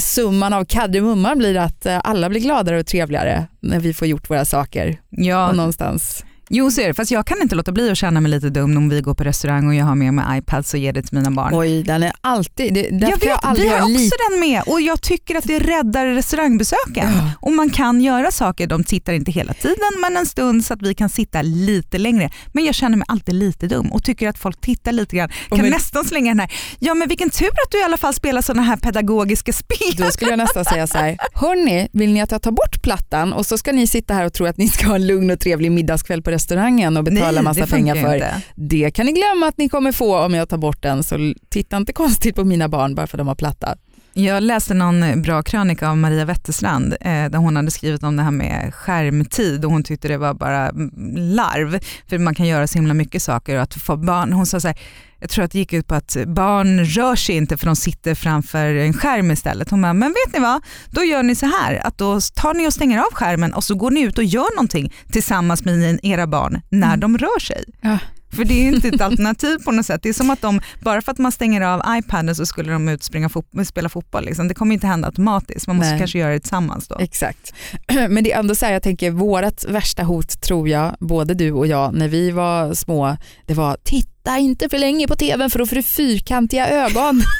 summan 0.02 0.54
av 0.54 0.65
kardemumman 0.65 1.38
blir 1.38 1.58
att 1.58 1.86
eh, 1.86 2.02
alla 2.04 2.30
blir 2.30 2.41
gladare 2.41 2.80
och 2.80 2.86
trevligare 2.86 3.48
när 3.60 3.80
vi 3.80 3.93
får 3.93 4.08
gjort 4.08 4.30
våra 4.30 4.46
saker. 4.46 5.02
Ja, 5.10 5.50
Och 5.50 5.56
någonstans. 5.56 6.26
Jo 6.55 6.71
så 6.71 6.81
är 6.81 6.87
det, 6.87 6.93
fast 6.93 7.11
jag 7.11 7.27
kan 7.27 7.41
inte 7.41 7.55
låta 7.55 7.71
bli 7.71 7.91
att 7.91 7.97
känna 7.97 8.21
mig 8.21 8.31
lite 8.31 8.49
dum 8.49 8.77
om 8.77 8.89
vi 8.89 9.01
går 9.01 9.13
på 9.13 9.23
restaurang 9.23 9.67
och 9.67 9.75
jag 9.75 9.85
har 9.85 9.95
med 9.95 10.13
mig 10.13 10.37
iPads 10.39 10.73
och 10.73 10.79
ger 10.79 10.93
det 10.93 11.01
till 11.01 11.17
mina 11.17 11.31
barn. 11.31 11.51
Oj, 11.53 11.83
den 11.83 12.03
är 12.03 12.11
alltid... 12.21 12.73
Det, 12.73 12.87
jag 12.91 13.19
vet, 13.19 13.29
aldrig 13.45 13.67
vi 13.69 13.73
har 13.73 13.81
också 13.81 13.89
lite- 13.89 14.15
den 14.29 14.39
med 14.39 14.61
och 14.65 14.81
jag 14.81 15.01
tycker 15.01 15.35
att 15.35 15.43
det 15.43 15.59
räddar 15.59 16.05
restaurangbesöken. 16.05 17.09
Ja. 17.15 17.31
Och 17.41 17.51
man 17.51 17.69
kan 17.69 18.01
göra 18.01 18.31
saker, 18.31 18.67
de 18.67 18.83
tittar 18.83 19.13
inte 19.13 19.31
hela 19.31 19.53
tiden 19.53 19.93
men 20.01 20.17
en 20.17 20.25
stund 20.25 20.65
så 20.65 20.73
att 20.73 20.81
vi 20.81 20.93
kan 20.95 21.09
sitta 21.09 21.41
lite 21.41 21.97
längre. 21.97 22.29
Men 22.51 22.65
jag 22.65 22.75
känner 22.75 22.97
mig 22.97 23.05
alltid 23.09 23.35
lite 23.35 23.67
dum 23.67 23.91
och 23.91 24.03
tycker 24.03 24.29
att 24.29 24.37
folk 24.37 24.61
tittar 24.61 24.91
lite 24.91 25.15
grann. 25.15 25.29
Kan 25.49 25.57
men- 25.61 25.69
nästan 25.69 26.05
slänga 26.05 26.31
den 26.31 26.39
här, 26.39 26.51
ja 26.79 26.93
men 26.93 27.07
vilken 27.07 27.29
tur 27.29 27.47
att 27.47 27.71
du 27.71 27.79
i 27.79 27.83
alla 27.83 27.97
fall 27.97 28.13
spelar 28.13 28.41
sådana 28.41 28.61
här 28.61 28.77
pedagogiska 28.77 29.53
spel. 29.53 29.95
Då 29.97 30.11
skulle 30.11 30.31
jag 30.31 30.37
nästan 30.37 30.65
säga 30.65 30.87
så 30.87 30.97
här, 30.97 31.17
hörni, 31.33 31.87
vill 31.93 32.13
ni 32.13 32.21
att 32.21 32.31
jag 32.31 32.41
tar 32.41 32.51
bort 32.51 32.81
plattan 32.83 33.33
och 33.33 33.45
så 33.45 33.57
ska 33.57 33.71
ni 33.71 33.87
sitta 33.87 34.13
här 34.13 34.25
och 34.25 34.33
tro 34.33 34.45
att 34.45 34.57
ni 34.57 34.67
ska 34.67 34.87
ha 34.87 34.95
en 34.95 35.07
lugn 35.07 35.31
och 35.31 35.39
trevlig 35.39 35.71
middagskväll 35.71 36.21
på 36.21 36.31
restaurangen 36.43 36.97
och 36.97 37.03
betala 37.03 37.41
massa 37.41 37.62
det 37.62 37.67
pengar 37.67 37.95
för. 37.95 38.13
inte. 38.13 38.41
Det 38.56 38.91
kan 38.91 39.06
ni 39.06 39.12
glömma 39.12 39.47
att 39.47 39.58
ni 39.58 39.69
kommer 39.69 39.91
få 39.91 40.19
om 40.19 40.34
jag 40.34 40.49
tar 40.49 40.58
bort 40.58 40.82
den, 40.82 41.03
så 41.03 41.34
titta 41.49 41.77
inte 41.77 41.93
konstigt 41.93 42.36
på 42.36 42.43
mina 42.43 42.67
barn 42.67 42.95
bara 42.95 43.08
för 43.08 43.17
att 43.17 43.19
de 43.19 43.27
har 43.27 43.36
platta. 43.36 43.75
Jag 44.15 44.43
läste 44.43 44.73
någon 44.73 45.21
bra 45.21 45.43
krönika 45.43 45.89
av 45.89 45.97
Maria 45.97 46.25
Wetterstrand 46.25 46.93
eh, 47.01 47.29
där 47.29 47.38
hon 47.38 47.56
hade 47.56 47.71
skrivit 47.71 48.03
om 48.03 48.15
det 48.15 48.23
här 48.23 48.32
med 48.32 48.73
skärmtid 48.73 49.65
och 49.65 49.71
hon 49.71 49.84
tyckte 49.84 50.08
det 50.08 50.17
var 50.17 50.34
bara 50.34 50.71
larv 51.17 51.79
för 52.08 52.17
man 52.17 52.36
kan 52.36 52.47
göra 52.47 52.67
så 52.67 52.77
himla 52.77 52.93
mycket 52.93 53.23
saker. 53.23 53.56
Och 53.56 53.62
att 53.62 53.73
få 53.73 53.97
barn, 53.97 54.34
hon 54.34 54.45
sa 54.45 54.60
så 54.60 54.67
här, 54.67 54.77
jag 55.23 55.29
tror 55.29 55.45
att 55.45 55.51
det 55.51 55.59
gick 55.59 55.73
ut 55.73 55.88
på 55.88 55.95
att 55.95 56.17
barn 56.27 56.86
rör 56.86 57.15
sig 57.15 57.36
inte 57.36 57.57
för 57.57 57.65
de 57.65 57.75
sitter 57.75 58.15
framför 58.15 58.65
en 58.75 58.93
skärm 58.93 59.31
istället. 59.31 59.69
Hon 59.69 59.81
bara, 59.81 59.93
men 59.93 60.09
vet 60.09 60.33
ni 60.33 60.39
vad? 60.39 60.62
Då 60.89 61.03
gör 61.03 61.23
ni 61.23 61.36
så 61.36 61.45
här 61.45 61.88
att 61.88 61.97
då 61.97 62.19
tar 62.36 62.53
ni 62.53 62.67
och 62.67 62.73
stänger 62.73 62.99
av 62.99 63.13
skärmen 63.13 63.53
och 63.53 63.63
så 63.63 63.75
går 63.75 63.91
ni 63.91 64.01
ut 64.01 64.17
och 64.17 64.23
gör 64.23 64.55
någonting 64.55 64.93
tillsammans 65.12 65.65
med 65.65 65.99
era 66.03 66.27
barn 66.27 66.62
när 66.69 66.88
Mm. 66.88 66.99
de 66.99 67.17
rör 67.17 67.39
sig. 67.39 67.63
Ja. 67.81 67.97
För 68.36 68.46
det 68.46 68.54
är 68.54 68.67
inte 68.76 68.88
ett 68.88 69.02
alternativ 69.02 69.58
på 69.65 69.72
något 69.72 69.86
sätt. 69.86 70.04
Det 70.04 70.10
är 70.10 70.13
som 70.13 70.30
att 70.30 70.41
de, 70.41 70.62
bara 70.80 71.02
för 71.02 71.12
att 71.12 71.17
man 71.17 71.32
stänger 71.32 71.62
av 71.62 71.82
iPaden 71.98 72.36
så 72.36 72.46
skulle 72.46 72.72
de 72.72 72.89
ut 72.89 73.10
fot- 73.32 73.65
spela 73.67 73.89
fotboll. 73.89 74.26
Liksom. 74.26 74.48
Det 74.48 74.54
kommer 74.54 74.74
inte 74.74 74.88
hända 74.88 75.08
automatiskt, 75.08 75.67
man 75.67 75.76
måste 75.76 75.89
Nej. 75.89 76.00
kanske 76.00 76.19
göra 76.19 76.34
det 76.34 76.39
tillsammans 76.39 76.88
då. 76.88 76.98
Exakt. 77.00 77.54
Men 78.10 78.24
det 78.24 78.32
är 78.34 78.39
ändå 78.39 78.56
så 78.56 78.65
här, 78.65 78.74
jag 78.74 78.84
tänker 78.84 79.12
vårt 79.12 79.65
värsta 79.65 80.04
hot 80.04 80.41
tror 80.41 80.69
jag, 80.69 80.96
både 81.00 81.34
du 81.34 81.52
och 81.52 81.67
jag, 81.67 81.93
när 81.93 82.08
vi 82.08 82.32
var 82.32 82.74
små, 82.74 83.17
det 83.46 83.54
var 83.54 83.78
titta 83.84 84.38
inte 84.38 84.69
för 84.69 84.78
länge 84.78 85.08
på 85.08 85.15
tvn 85.15 85.50
för 85.50 85.60
då 85.60 85.65
får 85.65 85.76
du 85.76 85.84
fyrkantiga 85.84 86.67
ögon. 86.67 87.22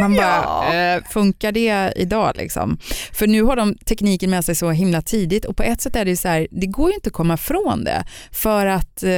Man 0.00 0.14
bara, 0.16 0.24
Ja. 0.72 0.74
eh, 0.74 1.02
funkar 1.10 1.52
det 1.52 1.92
idag 1.96 2.32
liksom? 2.36 2.78
För 3.12 3.26
nu 3.26 3.42
har 3.42 3.56
de 3.56 3.74
tekniken 3.74 4.30
med 4.30 4.44
sig 4.44 4.54
så 4.54 4.70
himla 4.70 5.02
tidigt 5.02 5.44
och 5.44 5.56
på 5.56 5.62
ett 5.62 5.80
sätt 5.80 5.96
är 5.96 6.04
det 6.04 6.16
så 6.16 6.28
här, 6.28 6.46
det 6.50 6.66
går 6.66 6.88
ju 6.90 6.94
inte 6.94 7.06
att 7.08 7.12
komma 7.12 7.36
från 7.36 7.84
det. 7.84 8.04
För 8.32 8.66
att, 8.66 9.02
eh, 9.02 9.10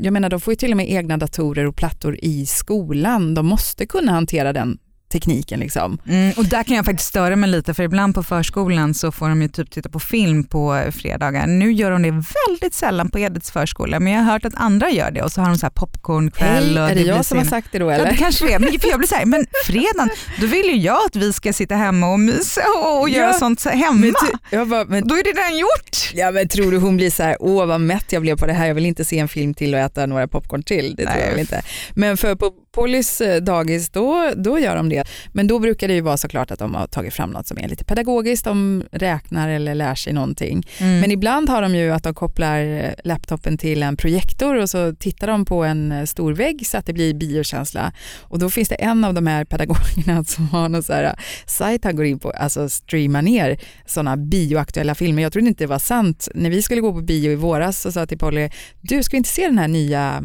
jag 0.00 0.12
menar 0.12 0.28
de 0.30 0.40
får 0.40 0.52
ju 0.52 0.56
till 0.56 0.70
och 0.70 0.76
med 0.76 0.90
egna 0.90 1.16
datorer 1.16 1.66
och 1.66 1.76
plattor 1.76 2.18
i 2.22 2.46
skolan. 2.46 3.34
De 3.34 3.46
måste 3.46 3.86
kunna 3.86 4.12
hantera 4.12 4.52
den 4.52 4.78
tekniken 5.12 5.60
liksom. 5.60 5.98
Mm, 6.08 6.32
och 6.36 6.44
där 6.44 6.62
kan 6.62 6.76
jag 6.76 6.84
faktiskt 6.84 7.08
störa 7.08 7.36
mig 7.36 7.50
lite 7.50 7.74
för 7.74 7.82
ibland 7.82 8.14
på 8.14 8.22
förskolan 8.22 8.94
så 8.94 9.12
får 9.12 9.28
de 9.28 9.42
ju 9.42 9.48
typ 9.48 9.70
titta 9.70 9.88
på 9.88 10.00
film 10.00 10.44
på 10.44 10.82
fredagar. 10.92 11.46
Nu 11.46 11.72
gör 11.72 11.90
de 11.90 12.02
det 12.02 12.10
väldigt 12.10 12.74
sällan 12.74 13.10
på 13.10 13.18
Edets 13.18 13.50
förskola 13.50 14.00
men 14.00 14.12
jag 14.12 14.20
har 14.22 14.32
hört 14.32 14.44
att 14.44 14.54
andra 14.54 14.90
gör 14.90 15.10
det 15.10 15.22
och 15.22 15.32
så 15.32 15.40
har 15.40 15.48
de 15.48 15.58
så 15.58 15.66
här 15.66 15.70
popcornkväll. 15.70 16.64
Hej, 16.76 16.82
och 16.82 16.90
är 16.90 16.94
det 16.94 17.00
blir 17.00 17.06
jag 17.08 17.24
som 17.24 17.38
har 17.38 17.44
sin- 17.44 17.50
sagt 17.50 17.68
det 17.72 17.78
då 17.78 17.86
Ja, 17.90 17.92
eller? 17.94 18.10
det 18.10 18.16
kanske 18.16 18.46
det 18.46 18.52
är, 18.52 18.58
men 18.58 18.80
för 18.80 18.88
jag 18.88 18.98
blir 18.98 19.08
så 19.08 19.14
här, 19.14 19.24
men 19.26 19.46
fredagen, 19.66 20.10
då 20.40 20.46
vill 20.46 20.66
ju 20.66 20.76
jag 20.76 21.06
att 21.06 21.16
vi 21.16 21.32
ska 21.32 21.52
sitta 21.52 21.74
hemma 21.74 22.12
och 22.12 22.20
mysa 22.20 22.60
och, 22.76 23.00
och 23.00 23.08
göra 23.08 23.26
Ja, 23.32 23.38
sånt 23.38 23.60
så- 23.60 23.68
hemma. 23.70 23.92
Men 24.00 24.12
ty- 24.50 24.56
bara, 24.64 24.84
men 24.84 25.08
Då 25.08 25.14
är 25.14 25.22
det 25.24 25.30
redan 25.30 25.58
gjort. 25.58 26.10
Ja 26.14 26.30
men 26.30 26.48
tror 26.48 26.70
du 26.70 26.78
hon 26.78 26.96
blir 26.96 27.10
så 27.10 27.22
här, 27.22 27.36
åh 27.40 27.66
vad 27.66 27.80
mätt 27.80 28.12
jag 28.12 28.22
blev 28.22 28.36
på 28.36 28.46
det 28.46 28.52
här, 28.52 28.66
jag 28.66 28.74
vill 28.74 28.86
inte 28.86 29.04
se 29.04 29.18
en 29.18 29.28
film 29.28 29.54
till 29.54 29.74
och 29.74 29.80
äta 29.80 30.06
några 30.06 30.28
popcorn 30.28 30.62
till. 30.62 30.94
Det 30.96 31.02
tror 31.06 31.14
Nej. 31.14 31.28
jag 31.30 31.38
inte. 31.40 31.62
Men 31.94 32.16
för 32.16 32.34
på 32.34 32.52
Pollys 32.72 33.20
eh, 33.20 33.42
dagis, 33.42 33.90
då, 33.90 34.30
då 34.36 34.58
gör 34.58 34.76
de 34.76 34.88
det. 34.88 35.04
Men 35.32 35.46
då 35.46 35.58
brukar 35.58 35.88
det 35.88 35.94
ju 35.94 36.00
vara 36.00 36.16
såklart 36.16 36.50
att 36.50 36.58
de 36.58 36.74
har 36.74 36.86
tagit 36.86 37.14
fram 37.14 37.30
något 37.30 37.46
som 37.46 37.58
är 37.58 37.68
lite 37.68 37.84
pedagogiskt, 37.84 38.44
de 38.44 38.84
räknar 38.92 39.48
eller 39.48 39.74
lär 39.74 39.94
sig 39.94 40.12
någonting. 40.12 40.66
Mm. 40.78 41.00
Men 41.00 41.10
ibland 41.10 41.48
har 41.48 41.62
de 41.62 41.74
ju 41.74 41.90
att 41.90 42.02
de 42.02 42.14
kopplar 42.14 42.58
eh, 42.58 42.90
laptopen 43.04 43.58
till 43.58 43.82
en 43.82 43.96
projektor 43.96 44.54
och 44.54 44.70
så 44.70 44.94
tittar 44.94 45.26
de 45.26 45.44
på 45.44 45.64
en 45.64 45.92
eh, 45.92 46.04
stor 46.04 46.32
vägg 46.32 46.66
så 46.66 46.78
att 46.78 46.86
det 46.86 46.92
blir 46.92 47.14
biokänsla. 47.14 47.92
Och 48.20 48.38
då 48.38 48.50
finns 48.50 48.68
det 48.68 48.74
en 48.74 49.04
av 49.04 49.14
de 49.14 49.26
här 49.26 49.44
pedagogerna 49.44 50.24
som 50.24 50.48
har 50.48 50.68
någon 50.68 50.82
så 50.82 50.92
här 50.92 51.18
sajt 51.46 51.84
han 51.84 51.96
går 51.96 52.04
in 52.04 52.18
på, 52.18 52.30
alltså 52.30 52.68
streamar 52.68 53.22
ner 53.22 53.60
sådana 53.86 54.16
bioaktuella 54.16 54.94
filmer. 54.94 55.22
Jag 55.22 55.32
trodde 55.32 55.48
inte 55.48 55.64
det 55.64 55.68
var 55.68 55.78
sant. 55.78 56.28
När 56.34 56.50
vi 56.50 56.62
skulle 56.62 56.80
gå 56.80 56.92
på 56.92 57.00
bio 57.00 57.32
i 57.32 57.34
våras 57.34 57.80
så 57.80 57.92
sa 57.92 58.00
jag 58.00 58.08
till 58.08 58.18
Polly, 58.18 58.50
du 58.80 59.02
ska 59.02 59.16
inte 59.16 59.28
se 59.28 59.46
den 59.46 59.58
här 59.58 59.68
nya 59.68 60.24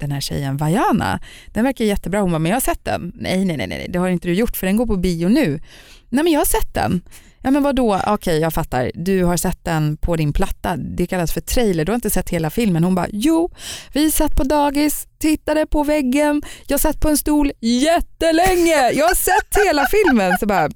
den 0.00 0.12
här 0.12 0.20
tjejen 0.20 0.56
Vajana, 0.56 1.20
den 1.46 1.64
verkar 1.64 1.84
jättebra. 1.84 2.20
Hon 2.20 2.30
bara, 2.30 2.38
men 2.38 2.50
jag 2.50 2.56
har 2.56 2.60
sett 2.60 2.84
den. 2.84 3.12
Nej, 3.14 3.44
nej, 3.44 3.56
nej, 3.56 3.66
nej, 3.66 3.86
det 3.88 3.98
har 3.98 4.08
inte 4.08 4.28
du 4.28 4.34
gjort 4.34 4.56
för 4.56 4.66
den 4.66 4.76
går 4.76 4.86
på 4.86 4.96
bio 4.96 5.28
nu. 5.28 5.60
Nej, 6.08 6.24
men 6.24 6.32
jag 6.32 6.40
har 6.40 6.44
sett 6.44 6.74
den. 6.74 7.02
Ja, 7.42 7.50
men 7.50 7.62
vadå? 7.62 7.94
Ah, 7.94 8.14
okej, 8.14 8.38
jag 8.38 8.54
fattar. 8.54 8.90
Du 8.94 9.24
har 9.24 9.36
sett 9.36 9.64
den 9.64 9.96
på 9.96 10.16
din 10.16 10.32
platta. 10.32 10.76
Det 10.76 11.06
kallas 11.06 11.32
för 11.32 11.40
trailer. 11.40 11.84
Du 11.84 11.92
har 11.92 11.94
inte 11.94 12.10
sett 12.10 12.30
hela 12.30 12.50
filmen. 12.50 12.84
Hon 12.84 12.94
bara, 12.94 13.06
jo, 13.12 13.50
vi 13.92 14.10
satt 14.10 14.36
på 14.36 14.44
dagis, 14.44 15.06
tittade 15.18 15.66
på 15.66 15.84
väggen, 15.84 16.42
jag 16.66 16.80
satt 16.80 17.00
på 17.00 17.08
en 17.08 17.16
stol 17.16 17.52
jättelänge. 17.60 18.90
Jag 18.92 19.06
har 19.06 19.14
sett 19.14 19.66
hela 19.66 19.86
filmen. 19.86 20.38
Så 20.40 20.46
bara, 20.46 20.70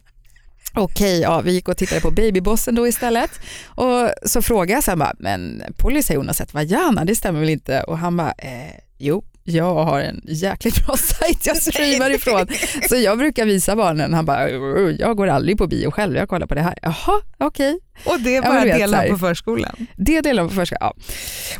Okej, 0.76 1.20
ja, 1.20 1.40
vi 1.40 1.52
gick 1.52 1.68
och 1.68 1.76
tittade 1.76 2.00
på 2.00 2.10
Babybossen 2.10 2.74
då 2.74 2.88
istället. 2.88 3.30
Och 3.66 4.10
så 4.22 4.42
frågade 4.42 4.72
jag 4.72 4.84
sen 4.84 4.98
bara, 4.98 5.12
men 5.18 5.62
Polly 5.76 6.02
säger 6.02 6.18
hon 6.18 6.26
har 6.26 6.34
sett 6.34 6.54
Vajana, 6.54 7.04
det 7.04 7.14
stämmer 7.14 7.40
väl 7.40 7.48
inte? 7.48 7.82
Och 7.82 7.98
han 7.98 8.16
bara, 8.16 8.32
eh, 8.38 8.74
jo, 8.98 9.24
jag 9.44 9.74
har 9.74 10.00
en 10.00 10.20
jäkligt 10.24 10.86
bra 10.86 10.96
sajt 11.20 11.46
jag 11.46 11.56
streamar 11.56 12.10
ifrån. 12.14 12.46
Så 12.88 12.96
jag 12.96 13.18
brukar 13.18 13.46
visa 13.46 13.76
barnen, 13.76 14.14
han 14.14 14.24
bara, 14.24 14.50
jag 14.90 15.16
går 15.16 15.26
aldrig 15.26 15.58
på 15.58 15.66
bio 15.66 15.90
själv, 15.90 16.16
jag 16.16 16.28
kollar 16.28 16.46
på 16.46 16.54
det 16.54 16.62
här. 16.62 16.78
Jaha, 16.82 17.20
okej. 17.38 17.78
Och 18.04 18.20
det 18.20 18.36
är 18.36 18.42
Ja, 18.42 18.48
bara 18.48 18.60
så 18.60 18.66
delar 18.66 19.08
på 19.08 19.18
förskolan. 19.18 19.86
Det 19.96 20.20
delar 20.20 20.42
de 20.42 20.48
på 20.48 20.54
förskolan. 20.54 20.78
Ja. 20.80 20.94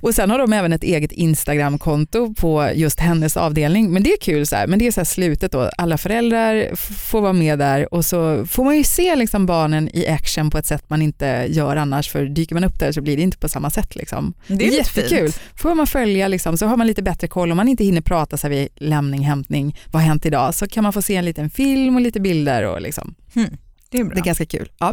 Och 0.01 0.15
sen 0.15 0.31
har 0.31 0.39
de 0.39 0.53
även 0.53 0.73
ett 0.73 0.83
eget 0.85 1.13
Instagramkonto 1.13 2.35
på 2.35 2.71
just 2.75 3.01
hennes 3.01 3.37
avdelning. 3.37 3.93
Men 3.93 4.03
det 4.03 4.13
är 4.13 4.17
kul, 4.21 4.47
så 4.47 4.57
här. 4.57 4.67
men 4.67 4.79
det 4.79 4.87
är 4.87 4.93
så 4.93 5.01
här 5.01 5.05
slutet 5.05 5.53
då. 5.53 5.71
Alla 5.79 5.99
föräldrar 5.99 6.77
får 6.77 7.21
vara 7.21 7.33
med 7.33 7.59
där 7.59 7.95
och 7.95 8.05
så 8.05 8.47
får 8.47 8.65
man 8.65 8.77
ju 8.77 8.85
se 8.85 9.17
liksom 9.17 9.47
barnen 9.47 9.91
i 9.93 10.07
action 10.07 10.51
på 10.51 10.59
ett 10.59 10.67
sätt 10.67 10.85
man 10.91 11.03
inte 11.03 11.47
gör 11.49 11.77
annars. 11.77 12.09
För 12.11 12.25
dyker 12.25 12.55
man 12.55 12.65
upp 12.65 12.79
där 12.79 12.93
så 12.93 13.01
blir 13.01 13.17
det 13.17 13.23
inte 13.23 13.39
på 13.39 13.49
samma 13.49 13.71
sätt. 13.71 13.97
Liksom. 13.97 14.35
Det 14.47 14.67
är 14.69 14.73
Jättekul. 14.73 15.19
fint. 15.33 15.41
Får 15.57 15.75
man 15.75 15.87
följa 15.87 16.29
liksom, 16.29 16.59
så 16.59 16.67
har 16.67 16.77
man 16.77 16.87
lite 16.87 17.03
bättre 17.03 17.29
koll. 17.29 17.51
Om 17.51 17.57
man 17.57 17.69
inte 17.69 17.85
hinner 17.85 18.01
prata 18.01 18.37
så 18.37 18.47
här 18.47 18.55
vid 18.55 18.69
lämning, 18.77 19.23
hämtning, 19.23 19.77
vad 19.93 20.03
har 20.03 20.09
hänt 20.09 20.27
idag? 20.27 20.55
Så 20.55 20.67
kan 20.69 20.83
man 20.83 20.93
få 20.93 21.03
se 21.03 21.17
en 21.17 21.25
liten 21.25 21.51
film 21.51 21.95
och 21.95 22.01
lite 22.01 22.21
bilder. 22.21 22.63
Och 22.67 22.81
liksom. 22.81 23.15
Det 23.91 23.99
är 23.99 24.05
bra. 24.05 24.15
Det 24.15 24.21
är 24.21 24.25
ganska 24.25 24.47
kul. 24.47 24.71
Ja. 24.79 24.93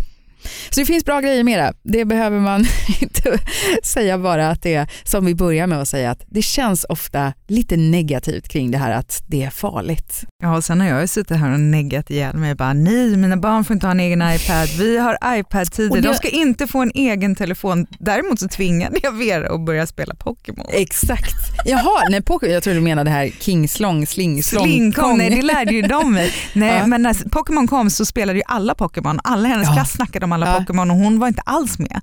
Så 0.69 0.79
det 0.79 0.85
finns 0.85 1.05
bra 1.05 1.19
grejer 1.21 1.43
med 1.43 1.59
det. 1.59 1.73
Det 1.83 2.05
behöver 2.05 2.39
man 2.39 2.65
inte 3.01 3.39
säga 3.83 4.17
bara 4.17 4.49
att 4.49 4.61
det 4.61 4.73
är 4.73 4.87
som 5.03 5.25
vi 5.25 5.35
börjar 5.35 5.67
med 5.67 5.81
att 5.81 5.87
säga 5.87 6.11
att 6.11 6.23
det 6.27 6.41
känns 6.41 6.85
ofta 6.89 7.33
lite 7.47 7.77
negativt 7.77 8.47
kring 8.47 8.71
det 8.71 8.77
här 8.77 8.91
att 8.91 9.23
det 9.27 9.43
är 9.43 9.49
farligt. 9.49 10.23
Ja, 10.43 10.55
och 10.57 10.63
sen 10.63 10.81
har 10.81 10.87
jag 10.87 11.01
ju 11.01 11.07
suttit 11.07 11.37
här 11.37 11.53
och 11.53 11.59
neggat 11.59 12.09
ihjäl 12.09 12.35
mig. 12.37 12.55
Bara, 12.55 12.73
nej, 12.73 13.17
mina 13.17 13.37
barn 13.37 13.63
får 13.63 13.73
inte 13.73 13.87
ha 13.87 13.91
en 13.91 13.99
egen 13.99 14.21
iPad. 14.21 14.69
Vi 14.79 14.97
har 14.97 15.17
iPad-tider. 15.25 15.95
det- 15.95 16.07
De 16.07 16.13
ska 16.15 16.29
inte 16.29 16.67
få 16.67 16.81
en 16.81 16.91
egen 16.95 17.35
telefon. 17.35 17.87
Däremot 17.99 18.39
så 18.39 18.47
tvingade 18.47 18.99
jag 19.03 19.11
Vera 19.11 19.53
att 19.53 19.65
börja 19.65 19.87
spela 19.87 20.15
Pokémon. 20.15 20.65
Exakt. 20.73 21.35
Jaha, 21.65 22.07
nej, 22.09 22.21
Pokémon, 22.21 22.53
jag 22.53 22.63
tror 22.63 22.73
du 22.73 22.81
menade 22.81 23.09
det 23.09 23.13
här 23.13 23.31
King 23.39 23.69
Slong, 23.69 24.07
Sling, 24.07 24.43
Slong, 24.43 24.63
Slingkong, 24.65 25.03
Kong. 25.09 25.17
nej 25.17 25.29
det 25.29 25.41
lärde 25.41 25.71
ju 25.73 25.81
de 25.81 26.13
mig. 26.13 26.31
Nej, 26.53 26.77
Ja. 26.77 26.87
men 26.87 27.01
när 27.01 27.29
Pokémon 27.29 27.67
kom 27.67 27.89
så 27.89 28.05
spelade 28.05 28.39
ju 28.39 28.43
alla 28.47 28.75
Pokémon. 28.75 29.19
Alla 29.23 29.47
hennes 29.47 29.67
Ja. 29.67 29.73
klass 29.73 29.91
snackade 29.91 30.25
om 30.25 30.30
alla 30.33 30.47
Ja. 30.53 30.59
Pokémon 30.59 30.91
och 30.91 30.97
hon 30.97 31.19
var 31.19 31.27
inte 31.27 31.41
alls 31.45 31.79
med. 31.79 32.01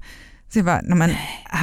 Så 0.53 0.59
jag 0.59 0.67
bara, 0.67 0.81
nej 0.85 0.99
men, 0.99 1.11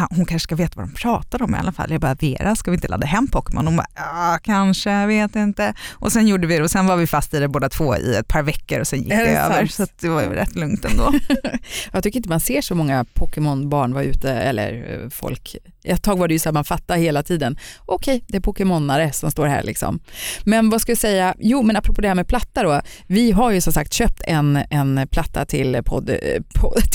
hon 0.09 0.25
kanske 0.25 0.43
ska 0.43 0.55
veta 0.55 0.73
vad 0.75 0.89
de 0.89 0.93
pratar 0.93 1.41
om 1.41 1.55
i 1.55 1.57
alla 1.57 1.71
fall. 1.71 1.91
Jag 1.91 2.01
bara, 2.01 2.13
Vera 2.13 2.55
ska 2.55 2.71
vi 2.71 2.75
inte 2.75 2.87
ladda 2.87 3.07
hem 3.07 3.27
Pokémon? 3.27 3.65
Hon 3.65 3.77
bara, 3.77 3.87
ja 3.95 4.39
kanske, 4.43 4.91
jag 4.91 5.07
vet 5.07 5.35
inte. 5.35 5.73
Och 5.93 6.11
sen 6.11 6.27
gjorde 6.27 6.47
vi 6.47 6.57
det 6.57 6.63
och 6.63 6.71
sen 6.71 6.87
var 6.87 6.97
vi 6.97 7.07
fast 7.07 7.33
i 7.33 7.39
det 7.39 7.47
båda 7.47 7.69
två 7.69 7.97
i 7.97 8.15
ett 8.15 8.27
par 8.27 8.43
veckor 8.43 8.79
och 8.79 8.87
sen 8.87 8.99
gick 8.99 9.09
det, 9.09 9.15
det 9.15 9.37
över. 9.37 9.65
Så 9.65 9.83
att 9.83 9.99
det 9.99 10.09
var 10.09 10.21
ju 10.21 10.29
rätt 10.29 10.55
lugnt 10.55 10.85
ändå. 10.85 11.13
Jag 11.91 12.03
tycker 12.03 12.17
inte 12.17 12.29
man 12.29 12.39
ser 12.39 12.61
så 12.61 12.75
många 12.75 13.05
Pokémon-barn 13.13 13.93
vara 13.93 14.03
ute, 14.03 14.31
eller 14.31 15.01
eh, 15.03 15.09
folk. 15.09 15.55
Ett 15.83 16.03
tag 16.03 16.19
var 16.19 16.27
det 16.27 16.33
ju 16.33 16.39
så 16.39 16.49
här, 16.49 16.53
man 16.53 16.65
fattar 16.65 16.97
hela 16.97 17.23
tiden, 17.23 17.57
okej 17.85 18.23
det 18.27 18.37
är 18.37 18.41
Pokémonare 18.41 19.11
som 19.11 19.31
står 19.31 19.47
här 19.47 19.63
liksom. 19.63 19.99
Men 20.43 20.69
vad 20.69 20.81
ska 20.81 20.91
jag 20.91 20.97
säga, 20.97 21.35
jo 21.39 21.61
men 21.61 21.75
apropå 21.75 22.01
det 22.01 22.07
här 22.07 22.15
med 22.15 22.27
platta 22.27 22.63
då, 22.63 22.81
vi 23.07 23.31
har 23.31 23.51
ju 23.51 23.61
som 23.61 23.73
sagt 23.73 23.93
köpt 23.93 24.21
en, 24.25 24.59
en 24.69 25.07
platta 25.11 25.45
till 25.45 25.81
podd, 25.85 26.09
eh, 26.09 26.15
podd, 26.55 26.91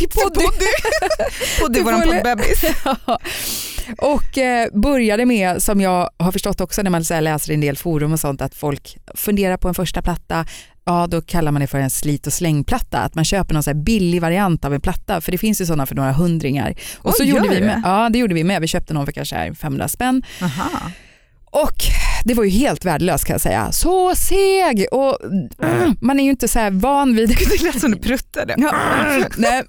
till 1.84 1.94
får- 1.94 2.14
poddbebis. 2.14 2.64
Ja. 3.06 3.18
och 3.98 4.38
eh, 4.38 4.68
började 4.72 5.26
med, 5.26 5.62
som 5.62 5.80
jag 5.80 6.10
har 6.18 6.32
förstått 6.32 6.60
också 6.60 6.82
när 6.82 6.90
man 6.90 7.04
så 7.04 7.20
läser 7.20 7.50
i 7.50 7.54
en 7.54 7.60
del 7.60 7.76
forum 7.76 8.12
och 8.12 8.20
sånt, 8.20 8.40
att 8.42 8.54
folk 8.54 8.96
funderar 9.14 9.56
på 9.56 9.68
en 9.68 9.74
första 9.74 10.02
platta, 10.02 10.46
ja 10.84 11.06
då 11.06 11.22
kallar 11.22 11.52
man 11.52 11.60
det 11.60 11.66
för 11.66 11.78
en 11.78 11.90
slit 11.90 12.26
och 12.26 12.32
slängplatta, 12.32 12.98
att 12.98 13.14
man 13.14 13.24
köper 13.24 13.54
någon 13.54 13.62
så 13.62 13.74
billig 13.74 14.20
variant 14.20 14.64
av 14.64 14.74
en 14.74 14.80
platta, 14.80 15.20
för 15.20 15.32
det 15.32 15.38
finns 15.38 15.60
ju 15.60 15.66
sådana 15.66 15.86
för 15.86 15.94
några 15.94 16.12
hundringar. 16.12 16.74
Och 16.98 17.10
Oj, 17.10 17.14
så 17.16 17.24
gjorde 17.24 17.48
vi 17.48 17.60
med, 17.60 17.82
ja 17.84 18.08
det 18.12 18.18
gjorde 18.18 18.34
vi 18.34 18.44
med, 18.44 18.60
vi 18.60 18.66
köpte 18.66 18.94
någon 18.94 19.06
för 19.06 19.12
kanske 19.12 19.36
här 19.36 19.54
500 19.54 19.88
spänn 19.88 20.22
Aha. 20.42 20.90
och 21.44 21.76
det 22.24 22.34
var 22.34 22.44
ju 22.44 22.50
helt 22.50 22.84
värdelöst 22.84 23.24
kan 23.24 23.34
jag 23.34 23.40
säga. 23.40 23.72
Så 23.72 24.14
seg 24.14 24.86
och 24.92 25.18
man 26.00 26.20
är 26.20 26.24
ju 26.24 26.30
inte 26.30 26.48
så 26.48 26.58
här 26.58 26.70
van 26.70 27.16
vid 27.16 27.28
Det 27.50 27.62
lät 27.62 27.80
som 27.80 27.90
du 27.90 27.98
pruttade. 27.98 28.54
Ja, 28.58 28.72
nej. 29.36 29.62